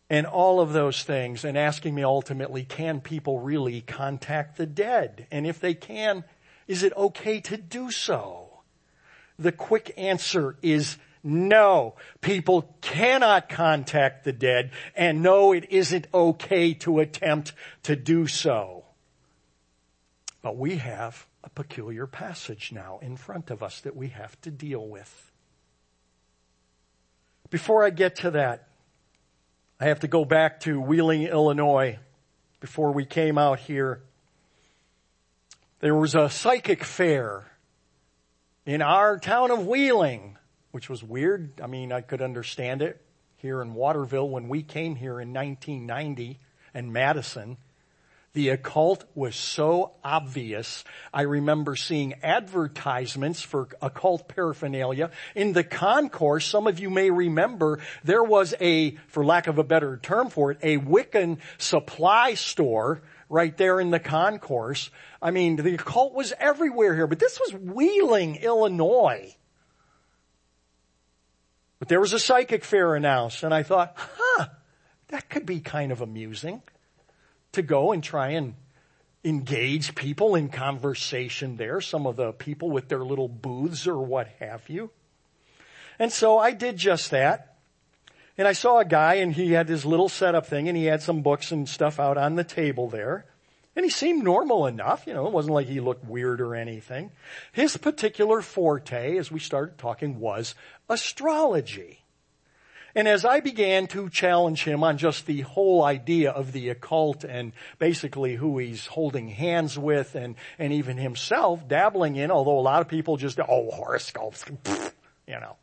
and 0.10 0.26
all 0.26 0.60
of 0.60 0.74
those 0.74 1.04
things 1.04 1.46
and 1.46 1.58
asking 1.58 1.94
me 1.94 2.04
ultimately, 2.04 2.64
can 2.64 3.00
people 3.00 3.40
really 3.40 3.82
contact 3.82 4.58
the 4.58 4.66
dead? 4.66 5.28
And 5.32 5.46
if 5.46 5.60
they 5.60 5.74
can, 5.74 6.24
is 6.68 6.84
it 6.84 6.96
okay 6.98 7.40
to 7.42 7.58
do 7.58 7.92
so? 7.92 8.62
The 9.38 9.52
quick 9.52 9.94
answer 9.98 10.58
is 10.62 10.98
no. 11.24 11.96
People 12.22 12.76
cannot 12.82 13.50
contact 13.50 14.24
the 14.24 14.34
dead 14.34 14.72
and 14.96 15.22
no, 15.22 15.52
it 15.52 15.68
isn't 15.70 16.08
okay 16.14 16.74
to 16.76 17.00
attempt 17.00 17.54
to 17.84 17.96
do 17.96 18.26
so. 18.26 18.86
But 20.42 20.58
we 20.58 20.78
have 20.78 21.28
a 21.44 21.50
peculiar 21.50 22.08
passage 22.08 22.72
now 22.72 23.00
in 23.02 23.16
front 23.16 23.52
of 23.52 23.62
us 23.62 23.82
that 23.82 23.96
we 23.96 24.10
have 24.10 24.40
to 24.42 24.52
deal 24.52 24.88
with. 24.88 25.32
Before 27.50 27.84
I 27.84 27.90
get 27.90 28.16
to 28.18 28.32
that, 28.32 28.69
I 29.82 29.86
have 29.86 30.02
to 30.02 30.10
go 30.10 30.26
back 30.26 30.60
to 30.62 30.82
Wheeling, 30.82 31.24
Illinois 31.24 32.00
before 32.60 32.92
we 32.92 33.06
came 33.06 33.38
out 33.38 33.60
here. 33.60 34.02
There 35.80 35.96
was 35.96 36.16
a 36.16 36.30
psychic 36.30 36.84
fair 36.84 37.50
in 38.66 38.82
our 38.82 39.18
town 39.18 39.52
of 39.52 39.66
Wheeling, 39.66 40.38
which 40.72 40.90
was 40.90 41.02
weird. 41.02 41.62
I 41.64 41.68
mean, 41.68 41.94
I 41.94 42.02
could 42.02 42.22
understand 42.22 42.82
it 42.82 43.02
here 43.38 43.62
in 43.62 43.74
Waterville 43.74 44.28
when 44.28 44.50
we 44.50 44.64
came 44.64 44.98
here 44.98 45.22
in 45.22 45.32
1990 45.32 46.40
and 46.74 46.92
Madison. 46.92 47.56
The 48.40 48.52
occult 48.52 49.04
was 49.16 49.36
so 49.36 49.96
obvious. 50.02 50.86
I 51.14 51.24
remember 51.24 51.76
seeing 51.76 52.14
advertisements 52.24 53.42
for 53.42 53.68
occult 53.82 54.30
paraphernalia. 54.30 55.12
In 55.36 55.52
the 55.52 55.66
concourse, 55.66 56.46
some 56.46 56.66
of 56.66 56.80
you 56.80 56.90
may 56.90 57.10
remember, 57.10 57.80
there 58.06 58.24
was 58.24 58.56
a, 58.62 58.92
for 59.08 59.26
lack 59.26 59.48
of 59.48 59.58
a 59.58 59.64
better 59.66 59.98
term 59.98 60.30
for 60.30 60.52
it, 60.52 60.60
a 60.62 60.78
Wiccan 60.78 61.40
supply 61.58 62.36
store 62.36 63.02
right 63.28 63.58
there 63.58 63.82
in 63.82 63.90
the 63.92 64.00
concourse. 64.00 64.90
I 65.22 65.32
mean, 65.32 65.58
the 65.58 65.74
occult 65.74 66.14
was 66.14 66.32
everywhere 66.40 66.96
here, 66.96 67.08
but 67.08 67.20
this 67.20 67.42
was 67.42 67.54
Wheeling, 67.54 68.38
Illinois. 68.38 69.36
But 71.80 71.90
there 71.90 72.00
was 72.00 72.14
a 72.14 72.20
psychic 72.20 72.64
fair 72.64 72.96
announced 72.96 73.44
and 73.44 73.54
I 73.54 73.64
thought, 73.64 73.98
huh, 73.98 74.48
that 75.10 75.30
could 75.30 75.46
be 75.46 75.60
kind 75.60 75.92
of 75.92 76.00
amusing 76.00 76.62
to 77.54 77.62
go 77.62 77.92
and 77.92 78.04
try 78.04 78.30
and 78.30 78.56
engage 79.24 79.96
people 79.96 80.36
in 80.36 80.50
conversation 80.50 81.58
there, 81.58 81.82
some 81.82 82.06
of 82.06 82.16
the 82.16 82.32
people 82.32 82.70
with 82.70 82.88
their 82.88 83.04
little 83.04 83.28
booths 83.28 83.88
or 83.88 83.98
what 83.98 84.28
have 84.40 84.70
you. 84.70 84.92
And 85.98 86.12
so 86.12 86.38
I 86.38 86.52
did 86.52 86.78
just 86.78 87.12
that. 87.12 87.58
And 88.38 88.48
I 88.48 88.54
saw 88.54 88.80
a 88.80 88.86
guy 88.86 89.16
and 89.16 89.34
he 89.34 89.52
had 89.52 89.68
his 89.68 89.86
little 89.86 90.08
setup 90.08 90.46
thing 90.46 90.70
and 90.70 90.78
he 90.78 90.86
had 90.86 91.02
some 91.02 91.22
books 91.22 91.52
and 91.52 91.68
stuff 91.68 92.00
out 92.00 92.18
on 92.18 92.36
the 92.36 92.46
table 92.46 92.88
there. 92.88 93.26
And 93.76 93.84
he 93.84 93.90
seemed 93.90 94.24
normal 94.24 94.66
enough, 94.66 95.06
you 95.06 95.14
know, 95.14 95.28
it 95.28 95.34
wasn't 95.34 95.54
like 95.54 95.68
he 95.68 95.80
looked 95.80 96.06
weird 96.06 96.42
or 96.42 96.56
anything. 96.56 97.12
His 97.52 97.76
particular 97.78 98.42
forte, 98.42 99.18
as 99.18 99.32
we 99.32 99.40
started 99.40 99.78
talking, 99.78 100.20
was 100.20 100.56
astrology. 100.90 101.99
And 102.96 103.08
as 103.08 103.24
I 103.24 103.40
began 103.40 103.88
to 103.88 104.10
challenge 104.10 104.64
him 104.64 104.84
on 104.84 104.98
just 104.98 105.26
the 105.26 105.42
whole 105.42 105.84
idea 105.84 106.32
of 106.32 106.52
the 106.52 106.70
occult 106.70 107.24
and 107.24 107.54
basically 107.78 108.36
who 108.36 108.58
he's 108.58 108.88
holding 108.88 109.28
hands 109.28 109.78
with 109.78 110.16
and, 110.16 110.36
and 110.58 110.74
even 110.74 110.98
himself 110.98 111.68
dabbling 111.68 112.16
in, 112.16 112.32
although 112.32 112.58
a 112.58 112.62
lot 112.62 112.82
of 112.82 112.88
people 112.88 113.18
just, 113.18 113.40
oh, 113.40 113.70
horoscopes, 113.72 114.44
you 115.28 115.40
know. 115.40 115.56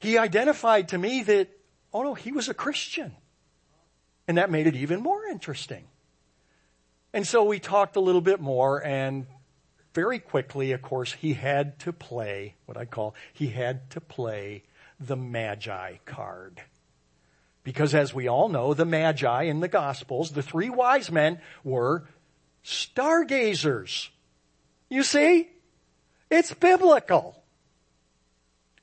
He 0.00 0.18
identified 0.18 0.88
to 0.88 0.98
me 0.98 1.22
that, 1.24 1.48
oh 1.92 2.02
no, 2.02 2.14
he 2.14 2.32
was 2.32 2.48
a 2.48 2.54
Christian. 2.54 3.14
And 4.26 4.38
that 4.38 4.50
made 4.50 4.66
it 4.66 4.76
even 4.76 5.00
more 5.00 5.24
interesting. 5.26 5.84
And 7.12 7.26
so 7.26 7.44
we 7.44 7.58
talked 7.58 7.96
a 7.96 8.00
little 8.00 8.20
bit 8.22 8.40
more 8.40 8.84
and 8.84 9.26
very 9.94 10.18
quickly, 10.18 10.72
of 10.72 10.80
course, 10.80 11.12
he 11.12 11.34
had 11.34 11.78
to 11.80 11.92
play 11.92 12.54
what 12.64 12.78
I 12.78 12.86
call, 12.86 13.14
he 13.34 13.48
had 13.48 13.90
to 13.90 14.00
play 14.00 14.62
the 15.06 15.16
Magi 15.16 15.96
card. 16.04 16.62
Because 17.64 17.94
as 17.94 18.12
we 18.12 18.28
all 18.28 18.48
know, 18.48 18.74
the 18.74 18.84
Magi 18.84 19.42
in 19.42 19.60
the 19.60 19.68
Gospels, 19.68 20.32
the 20.32 20.42
three 20.42 20.70
wise 20.70 21.10
men 21.10 21.40
were 21.62 22.04
stargazers. 22.64 24.08
You 24.88 25.02
see? 25.02 25.48
It's 26.30 26.52
biblical. 26.54 27.42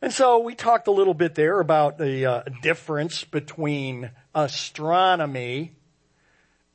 And 0.02 0.14
so 0.14 0.40
we 0.40 0.56
talked 0.56 0.88
a 0.88 0.92
little 0.92 1.14
bit 1.14 1.36
there 1.36 1.60
about 1.60 1.98
the 1.98 2.26
uh, 2.26 2.44
difference 2.62 3.26
between 3.26 4.12
astronomy 4.34 5.74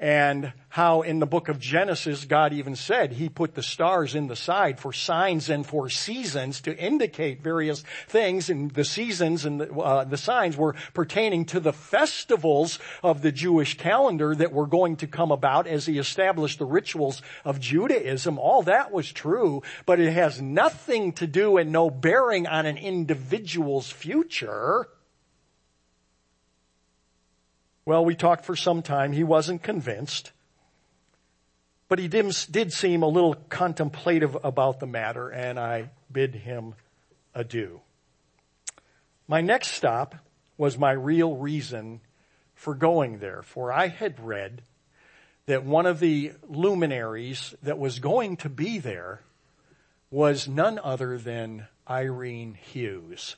and 0.00 0.52
how 0.68 1.02
in 1.02 1.20
the 1.20 1.26
book 1.26 1.48
of 1.48 1.60
Genesis, 1.60 2.24
God 2.24 2.52
even 2.52 2.74
said 2.74 3.12
he 3.12 3.28
put 3.28 3.54
the 3.54 3.62
stars 3.62 4.16
in 4.16 4.26
the 4.26 4.34
side 4.34 4.80
for 4.80 4.92
signs 4.92 5.48
and 5.48 5.64
for 5.64 5.88
seasons 5.88 6.60
to 6.62 6.76
indicate 6.76 7.42
various 7.42 7.84
things. 8.08 8.50
And 8.50 8.72
the 8.72 8.84
seasons 8.84 9.44
and 9.44 9.60
the, 9.60 9.72
uh, 9.72 10.02
the 10.02 10.16
signs 10.16 10.56
were 10.56 10.74
pertaining 10.94 11.44
to 11.46 11.60
the 11.60 11.72
festivals 11.72 12.80
of 13.04 13.22
the 13.22 13.30
Jewish 13.30 13.76
calendar 13.76 14.34
that 14.34 14.52
were 14.52 14.66
going 14.66 14.96
to 14.96 15.06
come 15.06 15.30
about 15.30 15.68
as 15.68 15.86
he 15.86 15.98
established 15.98 16.58
the 16.58 16.64
rituals 16.64 17.22
of 17.44 17.60
Judaism. 17.60 18.36
All 18.36 18.62
that 18.62 18.90
was 18.90 19.12
true, 19.12 19.62
but 19.86 20.00
it 20.00 20.12
has 20.12 20.42
nothing 20.42 21.12
to 21.12 21.28
do 21.28 21.56
and 21.56 21.70
no 21.70 21.88
bearing 21.88 22.48
on 22.48 22.66
an 22.66 22.78
individual's 22.78 23.90
future. 23.90 24.88
Well, 27.86 28.04
we 28.04 28.14
talked 28.14 28.44
for 28.44 28.56
some 28.56 28.82
time. 28.82 29.12
He 29.12 29.24
wasn't 29.24 29.62
convinced. 29.62 30.32
But 31.88 31.98
he 31.98 32.08
did, 32.08 32.34
did 32.50 32.72
seem 32.72 33.02
a 33.02 33.08
little 33.08 33.34
contemplative 33.34 34.36
about 34.42 34.80
the 34.80 34.86
matter, 34.86 35.28
and 35.28 35.58
I 35.58 35.90
bid 36.10 36.34
him 36.34 36.74
adieu. 37.34 37.80
My 39.28 39.40
next 39.40 39.72
stop 39.72 40.14
was 40.56 40.78
my 40.78 40.92
real 40.92 41.36
reason 41.36 42.00
for 42.54 42.74
going 42.74 43.18
there, 43.18 43.42
for 43.42 43.72
I 43.72 43.88
had 43.88 44.18
read 44.18 44.62
that 45.46 45.64
one 45.64 45.84
of 45.84 46.00
the 46.00 46.32
luminaries 46.48 47.54
that 47.62 47.78
was 47.78 47.98
going 47.98 48.38
to 48.38 48.48
be 48.48 48.78
there 48.78 49.20
was 50.10 50.48
none 50.48 50.80
other 50.82 51.18
than 51.18 51.66
Irene 51.88 52.54
Hughes. 52.54 53.36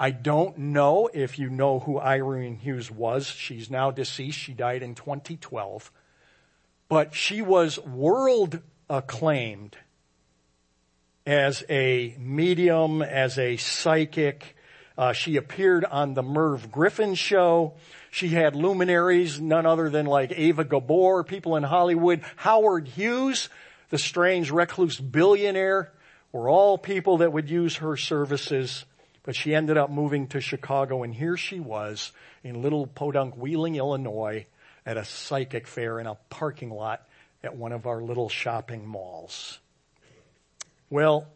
I 0.00 0.12
don't 0.12 0.56
know 0.58 1.10
if 1.12 1.40
you 1.40 1.50
know 1.50 1.80
who 1.80 1.98
Irene 1.98 2.54
Hughes 2.54 2.88
was. 2.88 3.26
She's 3.26 3.68
now 3.68 3.90
deceased. 3.90 4.38
She 4.38 4.52
died 4.52 4.84
in 4.84 4.94
2012. 4.94 5.90
But 6.88 7.16
she 7.16 7.42
was 7.42 7.80
world 7.80 8.60
acclaimed 8.88 9.76
as 11.26 11.64
a 11.68 12.14
medium, 12.16 13.02
as 13.02 13.38
a 13.38 13.56
psychic. 13.56 14.56
Uh, 14.96 15.12
she 15.12 15.36
appeared 15.36 15.84
on 15.84 16.14
the 16.14 16.22
Merv 16.22 16.70
Griffin 16.70 17.16
show. 17.16 17.74
She 18.12 18.28
had 18.28 18.54
luminaries, 18.54 19.40
none 19.40 19.66
other 19.66 19.90
than 19.90 20.06
like 20.06 20.30
Eva 20.30 20.64
Gabor, 20.64 21.24
people 21.24 21.56
in 21.56 21.64
Hollywood. 21.64 22.22
Howard 22.36 22.86
Hughes, 22.86 23.48
the 23.90 23.98
strange 23.98 24.52
recluse 24.52 25.00
billionaire, 25.00 25.92
were 26.30 26.48
all 26.48 26.78
people 26.78 27.18
that 27.18 27.32
would 27.32 27.50
use 27.50 27.76
her 27.76 27.96
services. 27.96 28.84
But 29.28 29.36
she 29.36 29.54
ended 29.54 29.76
up 29.76 29.90
moving 29.90 30.28
to 30.28 30.40
Chicago 30.40 31.02
and 31.02 31.14
here 31.14 31.36
she 31.36 31.60
was 31.60 32.12
in 32.42 32.62
little 32.62 32.86
podunk 32.86 33.36
Wheeling, 33.36 33.76
Illinois 33.76 34.46
at 34.86 34.96
a 34.96 35.04
psychic 35.04 35.66
fair 35.66 36.00
in 36.00 36.06
a 36.06 36.14
parking 36.30 36.70
lot 36.70 37.06
at 37.44 37.54
one 37.54 37.72
of 37.72 37.86
our 37.86 38.00
little 38.00 38.30
shopping 38.30 38.86
malls. 38.86 39.58
Well, 40.88 41.26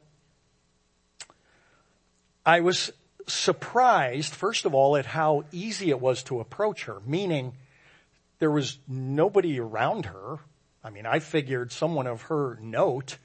I 2.46 2.60
was 2.60 2.90
surprised, 3.26 4.32
first 4.32 4.64
of 4.64 4.72
all, 4.72 4.96
at 4.96 5.04
how 5.04 5.44
easy 5.52 5.90
it 5.90 6.00
was 6.00 6.22
to 6.22 6.40
approach 6.40 6.84
her, 6.84 6.98
meaning 7.04 7.52
there 8.38 8.50
was 8.50 8.78
nobody 8.88 9.60
around 9.60 10.06
her. 10.06 10.38
I 10.82 10.88
mean, 10.88 11.04
I 11.04 11.18
figured 11.18 11.72
someone 11.72 12.06
of 12.06 12.22
her 12.22 12.58
note 12.62 13.18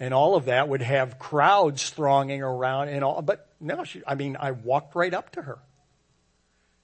and 0.00 0.12
all 0.12 0.36
of 0.36 0.46
that 0.46 0.68
would 0.68 0.82
have 0.82 1.18
crowds 1.18 1.90
thronging 1.90 2.42
around 2.42 2.88
and 2.88 3.04
all, 3.04 3.22
but 3.22 3.45
no, 3.60 3.84
she, 3.84 4.02
I 4.06 4.14
mean, 4.14 4.36
I 4.38 4.52
walked 4.52 4.94
right 4.94 5.12
up 5.12 5.30
to 5.32 5.42
her. 5.42 5.58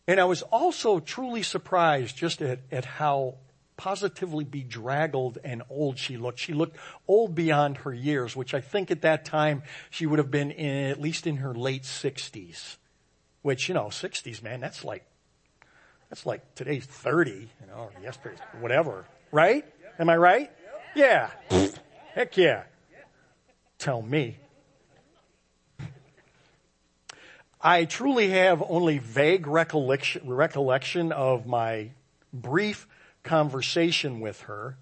And 0.07 0.19
I 0.19 0.25
was 0.25 0.43
also 0.43 0.99
truly 0.99 1.43
surprised 1.43 2.17
just 2.17 2.43
at, 2.43 2.61
at 2.71 2.85
how 2.85 3.37
positively 3.77 4.45
bedraggled 4.45 5.39
and 5.45 5.63
old 5.71 5.99
she 5.99 6.17
looked. 6.17 6.39
She 6.39 6.53
looked 6.53 6.77
old 7.07 7.35
beyond 7.35 7.79
her 7.79 7.93
years, 7.93 8.35
which 8.35 8.55
I 8.55 8.61
think 8.61 8.91
at 8.91 9.03
that 9.03 9.25
time 9.25 9.63
she 9.91 10.07
would 10.07 10.19
have 10.19 10.31
been 10.31 10.51
in, 10.51 10.91
at 10.91 11.01
least 11.01 11.27
in 11.27 11.39
her 11.39 11.55
late 11.55 11.85
sixties. 11.85 12.79
Which, 13.43 13.69
you 13.69 13.75
know, 13.75 13.91
sixties, 13.91 14.43
man, 14.43 14.61
that's 14.61 14.85
like, 14.85 15.05
that's 16.11 16.27
like 16.27 16.55
today's 16.55 16.85
30, 16.85 17.31
you 17.31 17.67
know, 17.69 17.75
or 17.75 17.93
yesterday's, 18.03 18.39
whatever. 18.61 19.07
Right? 19.31 19.65
Am 19.99 20.09
I 20.09 20.17
right? 20.17 20.51
Yeah. 20.95 21.31
Heck 22.15 22.37
yeah 22.37 22.65
tell 23.83 24.01
me. 24.01 24.39
I 27.65 27.85
truly 27.85 28.31
have 28.31 28.61
only 28.69 28.99
vague 28.99 29.47
recollection, 29.47 30.29
recollection 30.29 31.13
of 31.13 31.47
my 31.47 31.91
brief 32.33 32.89
conversation 33.23 34.19
with 34.19 34.41
her. 34.43 34.77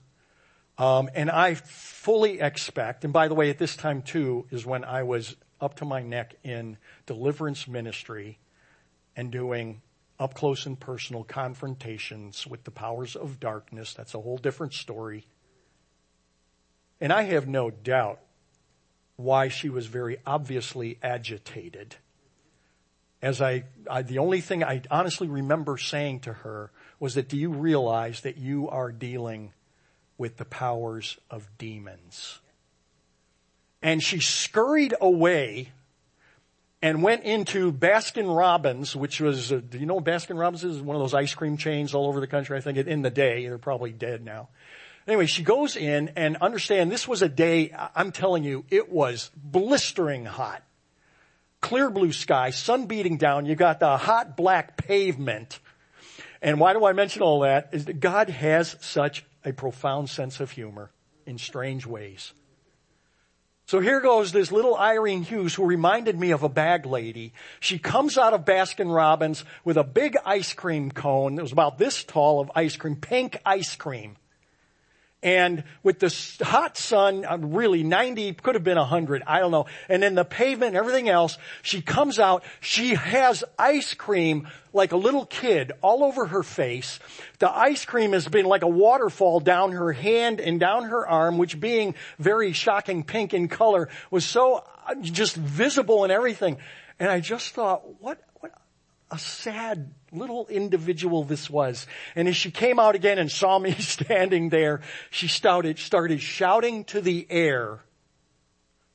Um, 0.78 1.10
and 1.14 1.30
I 1.30 1.54
fully 1.54 2.40
expect, 2.40 3.04
and 3.04 3.12
by 3.12 3.28
the 3.28 3.34
way, 3.34 3.50
at 3.50 3.58
this 3.58 3.76
time 3.76 4.00
too 4.00 4.46
is 4.50 4.64
when 4.64 4.82
I 4.82 5.02
was 5.02 5.36
up 5.60 5.76
to 5.76 5.84
my 5.84 6.02
neck 6.02 6.36
in 6.42 6.78
deliverance 7.04 7.68
ministry 7.68 8.38
and 9.14 9.30
doing 9.30 9.82
up 10.18 10.32
close 10.32 10.64
and 10.64 10.80
personal 10.80 11.22
confrontations 11.22 12.46
with 12.46 12.64
the 12.64 12.70
powers 12.70 13.14
of 13.14 13.38
darkness. 13.38 13.92
That's 13.92 14.14
a 14.14 14.20
whole 14.20 14.38
different 14.38 14.72
story. 14.72 15.26
And 16.98 17.12
I 17.12 17.22
have 17.24 17.46
no 17.46 17.68
doubt 17.68 18.20
why 19.16 19.48
she 19.48 19.68
was 19.68 19.86
very 19.86 20.16
obviously 20.24 20.98
agitated. 21.02 21.96
As 23.22 23.42
I, 23.42 23.64
I, 23.90 24.02
the 24.02 24.18
only 24.18 24.40
thing 24.40 24.64
I 24.64 24.82
honestly 24.90 25.28
remember 25.28 25.76
saying 25.76 26.20
to 26.20 26.32
her 26.32 26.70
was 26.98 27.14
that 27.14 27.28
do 27.28 27.36
you 27.36 27.50
realize 27.50 28.22
that 28.22 28.38
you 28.38 28.68
are 28.68 28.90
dealing 28.92 29.52
with 30.16 30.36
the 30.36 30.44
powers 30.44 31.18
of 31.30 31.48
demons? 31.58 32.40
And 33.82 34.02
she 34.02 34.20
scurried 34.20 34.94
away 35.00 35.72
and 36.82 37.02
went 37.02 37.24
into 37.24 37.72
Baskin 37.72 38.34
Robbins, 38.34 38.96
which 38.96 39.20
was, 39.20 39.52
uh, 39.52 39.60
do 39.68 39.78
you 39.78 39.86
know 39.86 40.00
Baskin 40.00 40.38
Robbins 40.38 40.64
is? 40.64 40.80
One 40.80 40.96
of 40.96 41.02
those 41.02 41.14
ice 41.14 41.34
cream 41.34 41.56
chains 41.56 41.94
all 41.94 42.06
over 42.06 42.20
the 42.20 42.26
country. 42.26 42.56
I 42.56 42.60
think 42.60 42.78
in 42.78 43.02
the 43.02 43.10
day, 43.10 43.42
they're 43.42 43.58
probably 43.58 43.92
dead 43.92 44.24
now. 44.24 44.48
Anyway, 45.06 45.26
she 45.26 45.42
goes 45.42 45.76
in 45.76 46.12
and 46.16 46.36
understand 46.38 46.90
this 46.90 47.08
was 47.08 47.22
a 47.22 47.28
day, 47.28 47.74
I'm 47.94 48.12
telling 48.12 48.44
you, 48.44 48.64
it 48.70 48.90
was 48.90 49.30
blistering 49.34 50.24
hot. 50.24 50.62
Clear 51.60 51.90
blue 51.90 52.12
sky, 52.12 52.50
sun 52.50 52.86
beating 52.86 53.16
down, 53.16 53.46
you 53.46 53.54
got 53.54 53.80
the 53.80 53.96
hot 53.96 54.36
black 54.36 54.76
pavement. 54.76 55.60
And 56.42 56.58
why 56.58 56.72
do 56.72 56.84
I 56.84 56.92
mention 56.92 57.22
all 57.22 57.40
that? 57.40 57.70
Is 57.72 57.84
that 57.84 58.00
God 58.00 58.30
has 58.30 58.76
such 58.80 59.24
a 59.44 59.52
profound 59.52 60.08
sense 60.08 60.40
of 60.40 60.50
humor 60.50 60.90
in 61.26 61.38
strange 61.38 61.86
ways. 61.86 62.32
So 63.66 63.78
here 63.78 64.00
goes 64.00 64.32
this 64.32 64.50
little 64.50 64.76
Irene 64.76 65.22
Hughes 65.22 65.54
who 65.54 65.64
reminded 65.64 66.18
me 66.18 66.32
of 66.32 66.42
a 66.42 66.48
bag 66.48 66.86
lady. 66.86 67.32
She 67.60 67.78
comes 67.78 68.18
out 68.18 68.34
of 68.34 68.44
Baskin 68.44 68.92
Robbins 68.92 69.44
with 69.64 69.76
a 69.76 69.84
big 69.84 70.16
ice 70.26 70.52
cream 70.54 70.90
cone 70.90 71.36
that 71.36 71.42
was 71.42 71.52
about 71.52 71.78
this 71.78 72.02
tall 72.02 72.40
of 72.40 72.50
ice 72.56 72.76
cream, 72.76 72.96
pink 72.96 73.36
ice 73.46 73.76
cream. 73.76 74.16
And 75.22 75.64
with 75.82 75.98
the 75.98 76.44
hot 76.44 76.78
sun, 76.78 77.26
uh, 77.26 77.36
really 77.38 77.82
90, 77.82 78.32
could 78.34 78.54
have 78.54 78.64
been 78.64 78.78
100, 78.78 79.22
I 79.26 79.40
don't 79.40 79.50
know. 79.50 79.66
And 79.88 80.02
then 80.02 80.14
the 80.14 80.24
pavement 80.24 80.70
and 80.70 80.76
everything 80.78 81.10
else, 81.10 81.36
she 81.60 81.82
comes 81.82 82.18
out, 82.18 82.42
she 82.60 82.94
has 82.94 83.44
ice 83.58 83.92
cream 83.92 84.48
like 84.72 84.92
a 84.92 84.96
little 84.96 85.26
kid 85.26 85.72
all 85.82 86.04
over 86.04 86.26
her 86.26 86.42
face. 86.42 87.00
The 87.38 87.50
ice 87.50 87.84
cream 87.84 88.12
has 88.12 88.28
been 88.28 88.46
like 88.46 88.62
a 88.62 88.68
waterfall 88.68 89.40
down 89.40 89.72
her 89.72 89.92
hand 89.92 90.40
and 90.40 90.58
down 90.58 90.84
her 90.84 91.06
arm, 91.06 91.36
which 91.36 91.60
being 91.60 91.96
very 92.18 92.52
shocking 92.52 93.02
pink 93.02 93.34
in 93.34 93.48
color 93.48 93.90
was 94.10 94.24
so 94.24 94.64
uh, 94.86 94.94
just 95.02 95.36
visible 95.36 96.02
and 96.04 96.12
everything. 96.12 96.56
And 96.98 97.10
I 97.10 97.20
just 97.20 97.52
thought, 97.52 98.00
what 98.00 98.22
a 99.10 99.18
sad 99.18 99.92
little 100.12 100.46
individual 100.48 101.24
this 101.24 101.48
was. 101.48 101.86
And 102.14 102.28
as 102.28 102.36
she 102.36 102.50
came 102.50 102.78
out 102.78 102.94
again 102.94 103.18
and 103.18 103.30
saw 103.30 103.58
me 103.58 103.72
standing 103.78 104.48
there, 104.48 104.80
she 105.10 105.28
started, 105.28 105.78
started 105.78 106.20
shouting 106.20 106.84
to 106.84 107.00
the 107.00 107.26
air, 107.30 107.80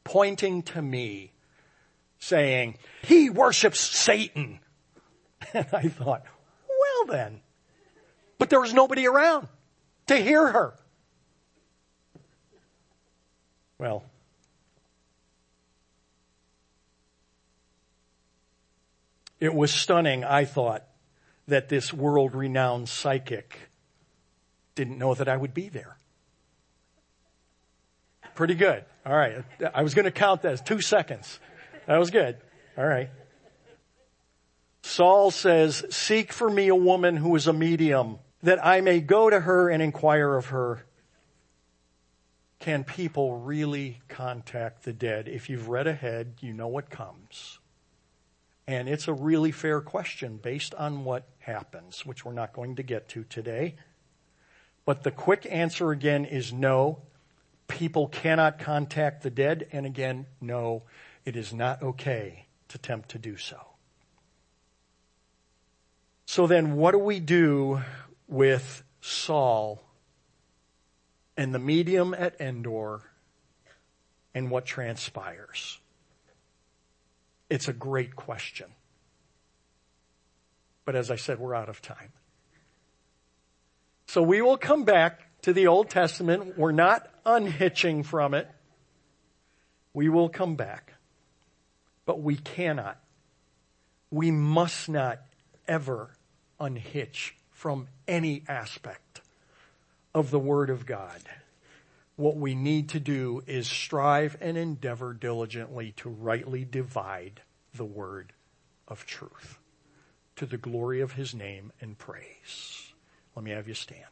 pointing 0.03 0.63
to 0.63 0.81
me, 0.81 1.31
saying, 2.19 2.77
he 3.03 3.29
worships 3.29 3.79
Satan. 3.79 4.59
And 5.53 5.67
I 5.71 5.89
thought, 5.89 6.23
well 6.67 7.05
then. 7.15 7.39
But 8.39 8.49
there 8.49 8.59
was 8.59 8.73
nobody 8.73 9.05
around 9.05 9.47
to 10.07 10.17
hear 10.17 10.47
her. 10.47 10.73
Well, 13.77 14.05
It 19.39 19.53
was 19.53 19.71
stunning, 19.71 20.23
I 20.23 20.45
thought, 20.45 20.83
that 21.47 21.69
this 21.69 21.93
world 21.93 22.35
renowned 22.35 22.89
psychic 22.89 23.57
didn't 24.73 24.97
know 24.97 25.13
that 25.13 25.27
I 25.27 25.37
would 25.37 25.53
be 25.53 25.69
there. 25.69 25.97
Pretty 28.33 28.55
good. 28.55 28.83
All 29.05 29.15
right. 29.15 29.45
I 29.73 29.83
was 29.83 29.93
going 29.93 30.05
to 30.05 30.11
count 30.11 30.41
that 30.41 30.53
as 30.53 30.61
two 30.61 30.81
seconds. 30.81 31.39
That 31.87 31.97
was 31.97 32.11
good. 32.11 32.37
All 32.77 32.85
right. 32.85 33.09
Saul 34.81 35.31
says, 35.31 35.85
seek 35.89 36.33
for 36.33 36.49
me 36.49 36.67
a 36.67 36.75
woman 36.75 37.15
who 37.15 37.35
is 37.35 37.47
a 37.47 37.53
medium. 37.53 38.19
that 38.45 38.63
I 38.63 38.81
may 38.81 38.99
go 38.99 39.29
to 39.29 39.39
her 39.39 39.69
and 39.69 39.81
inquire 39.81 40.35
of 40.35 40.47
her, 40.47 40.85
can 42.59 42.83
people 42.83 43.39
really 43.39 44.01
contact 44.07 44.83
the 44.83 44.93
dead? 44.93 45.27
If 45.27 45.49
you've 45.49 45.67
read 45.67 45.87
ahead, 45.87 46.35
you 46.41 46.53
know 46.53 46.67
what 46.67 46.89
comes. 46.89 47.59
And 48.67 48.89
it's 48.89 49.07
a 49.07 49.13
really 49.13 49.51
fair 49.51 49.79
question 49.79 50.37
based 50.37 50.73
on 50.73 51.03
what 51.03 51.27
happens, 51.39 52.05
which 52.05 52.25
we're 52.25 52.33
not 52.33 52.53
going 52.53 52.77
to 52.77 52.83
get 52.83 53.07
to 53.09 53.23
today. 53.23 53.75
But 54.85 55.03
the 55.03 55.11
quick 55.11 55.47
answer 55.49 55.91
again 55.91 56.25
is 56.25 56.51
no. 56.51 56.99
People 57.67 58.07
cannot 58.07 58.59
contact 58.59 59.23
the 59.23 59.29
dead. 59.29 59.67
And 59.71 59.85
again, 59.85 60.25
no, 60.41 60.83
it 61.25 61.35
is 61.35 61.53
not 61.53 61.81
okay 61.81 62.45
to 62.69 62.77
attempt 62.77 63.09
to 63.09 63.19
do 63.19 63.37
so. 63.37 63.57
So 66.25 66.47
then 66.47 66.75
what 66.75 66.91
do 66.91 66.99
we 66.99 67.19
do 67.19 67.81
with 68.27 68.83
Saul 69.01 69.83
and 71.37 71.53
the 71.53 71.59
medium 71.59 72.15
at 72.15 72.39
Endor 72.41 73.01
and 74.33 74.49
what 74.49 74.65
transpires? 74.65 75.79
It's 77.49 77.67
a 77.67 77.73
great 77.73 78.15
question. 78.15 78.67
But 80.85 80.95
as 80.95 81.11
I 81.11 81.15
said, 81.15 81.39
we're 81.39 81.55
out 81.55 81.69
of 81.69 81.81
time. 81.81 82.13
So 84.07 84.21
we 84.21 84.41
will 84.41 84.57
come 84.57 84.83
back 84.83 85.41
to 85.41 85.53
the 85.53 85.67
Old 85.67 85.89
Testament. 85.89 86.57
We're 86.57 86.71
not 86.71 87.07
unhitching 87.25 88.03
from 88.03 88.33
it. 88.33 88.47
We 89.93 90.09
will 90.09 90.29
come 90.29 90.55
back. 90.55 90.93
But 92.05 92.21
we 92.21 92.35
cannot, 92.35 92.99
we 94.11 94.29
must 94.29 94.89
not 94.89 95.21
ever 95.67 96.11
unhitch 96.59 97.35
from 97.51 97.87
any 98.07 98.43
aspect 98.47 99.21
of 100.13 100.29
the 100.29 100.39
Word 100.39 100.69
of 100.69 100.85
God. 100.85 101.19
What 102.15 102.37
we 102.37 102.55
need 102.55 102.89
to 102.89 102.99
do 102.99 103.43
is 103.45 103.67
strive 103.67 104.37
and 104.39 104.57
endeavor 104.57 105.13
diligently 105.13 105.93
to 105.97 106.09
rightly 106.09 106.63
divide 106.63 107.41
the 107.73 107.85
Word 107.85 108.31
of 108.87 109.05
truth 109.05 109.59
to 110.37 110.45
the 110.45 110.57
glory 110.57 111.01
of 111.01 111.13
His 111.13 111.33
name 111.33 111.71
and 111.81 111.97
praise. 111.97 112.93
Let 113.35 113.43
me 113.43 113.51
have 113.51 113.67
you 113.67 113.73
stand. 113.73 114.03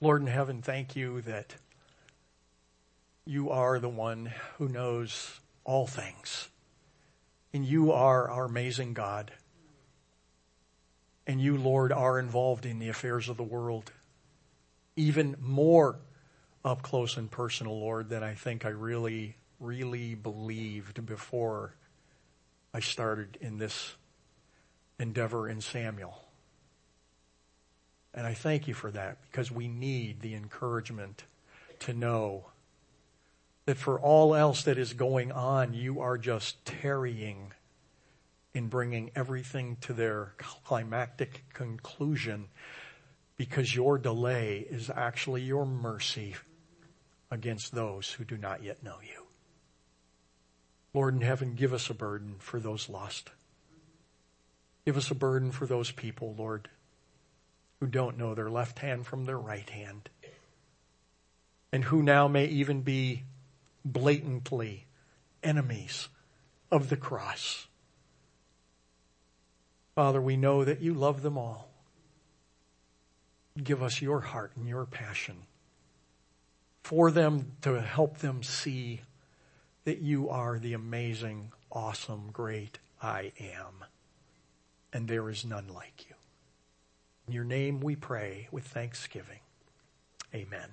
Lord 0.00 0.22
in 0.22 0.26
heaven, 0.26 0.60
thank 0.60 0.96
you 0.96 1.20
that 1.22 1.54
you 3.24 3.50
are 3.50 3.78
the 3.78 3.88
one 3.88 4.32
who 4.58 4.68
knows 4.68 5.40
all 5.64 5.86
things. 5.86 6.48
And 7.52 7.64
you 7.64 7.92
are 7.92 8.28
our 8.28 8.44
amazing 8.44 8.94
God. 8.94 9.32
And 11.26 11.40
you, 11.40 11.56
Lord, 11.56 11.92
are 11.92 12.18
involved 12.18 12.66
in 12.66 12.80
the 12.80 12.88
affairs 12.88 13.28
of 13.28 13.36
the 13.36 13.44
world. 13.44 13.92
Even 14.96 15.36
more 15.40 15.98
up 16.64 16.82
close 16.82 17.16
and 17.16 17.30
personal, 17.30 17.78
Lord, 17.78 18.08
than 18.08 18.22
I 18.22 18.34
think 18.34 18.64
I 18.64 18.70
really, 18.70 19.36
really 19.60 20.14
believed 20.14 21.04
before 21.04 21.74
I 22.72 22.80
started 22.80 23.36
in 23.40 23.58
this 23.58 23.94
endeavor 24.98 25.48
in 25.48 25.60
Samuel. 25.60 26.24
And 28.14 28.26
I 28.26 28.34
thank 28.34 28.68
you 28.68 28.74
for 28.74 28.90
that 28.92 29.18
because 29.22 29.50
we 29.50 29.68
need 29.68 30.20
the 30.20 30.34
encouragement 30.34 31.24
to 31.80 31.92
know 31.92 32.46
that 33.66 33.76
for 33.76 33.98
all 33.98 34.34
else 34.34 34.62
that 34.64 34.78
is 34.78 34.92
going 34.92 35.32
on, 35.32 35.74
you 35.74 36.00
are 36.00 36.16
just 36.16 36.64
tarrying 36.64 37.52
in 38.52 38.68
bringing 38.68 39.10
everything 39.16 39.76
to 39.80 39.92
their 39.92 40.34
climactic 40.38 41.42
conclusion 41.52 42.46
because 43.36 43.74
your 43.74 43.98
delay 43.98 44.66
is 44.68 44.90
actually 44.90 45.42
your 45.42 45.66
mercy 45.66 46.36
against 47.30 47.74
those 47.74 48.10
who 48.12 48.24
do 48.24 48.36
not 48.36 48.62
yet 48.62 48.82
know 48.82 48.96
you. 49.02 49.24
Lord 50.92 51.14
in 51.14 51.22
heaven, 51.22 51.54
give 51.54 51.72
us 51.72 51.90
a 51.90 51.94
burden 51.94 52.36
for 52.38 52.60
those 52.60 52.88
lost. 52.88 53.30
Give 54.84 54.96
us 54.96 55.10
a 55.10 55.14
burden 55.14 55.50
for 55.50 55.66
those 55.66 55.90
people, 55.90 56.34
Lord, 56.38 56.68
who 57.80 57.88
don't 57.88 58.16
know 58.16 58.34
their 58.34 58.50
left 58.50 58.78
hand 58.78 59.06
from 59.06 59.24
their 59.24 59.38
right 59.38 59.68
hand, 59.68 60.08
and 61.72 61.84
who 61.84 62.02
now 62.02 62.28
may 62.28 62.46
even 62.46 62.82
be 62.82 63.24
blatantly 63.84 64.86
enemies 65.42 66.08
of 66.70 66.88
the 66.88 66.96
cross. 66.96 67.66
Father, 69.94 70.20
we 70.20 70.36
know 70.36 70.64
that 70.64 70.80
you 70.80 70.94
love 70.94 71.22
them 71.22 71.36
all. 71.36 71.73
Give 73.62 73.82
us 73.82 74.02
your 74.02 74.20
heart 74.20 74.52
and 74.56 74.66
your 74.66 74.84
passion 74.84 75.36
for 76.82 77.10
them 77.10 77.52
to 77.62 77.80
help 77.80 78.18
them 78.18 78.42
see 78.42 79.00
that 79.84 79.98
you 79.98 80.28
are 80.28 80.58
the 80.58 80.72
amazing, 80.72 81.52
awesome, 81.70 82.30
great 82.32 82.78
I 83.00 83.32
am. 83.38 83.84
And 84.92 85.08
there 85.08 85.28
is 85.30 85.44
none 85.44 85.68
like 85.68 86.06
you. 86.08 86.14
In 87.26 87.32
your 87.32 87.44
name 87.44 87.80
we 87.80 87.96
pray 87.96 88.48
with 88.50 88.64
thanksgiving. 88.64 89.40
Amen. 90.34 90.68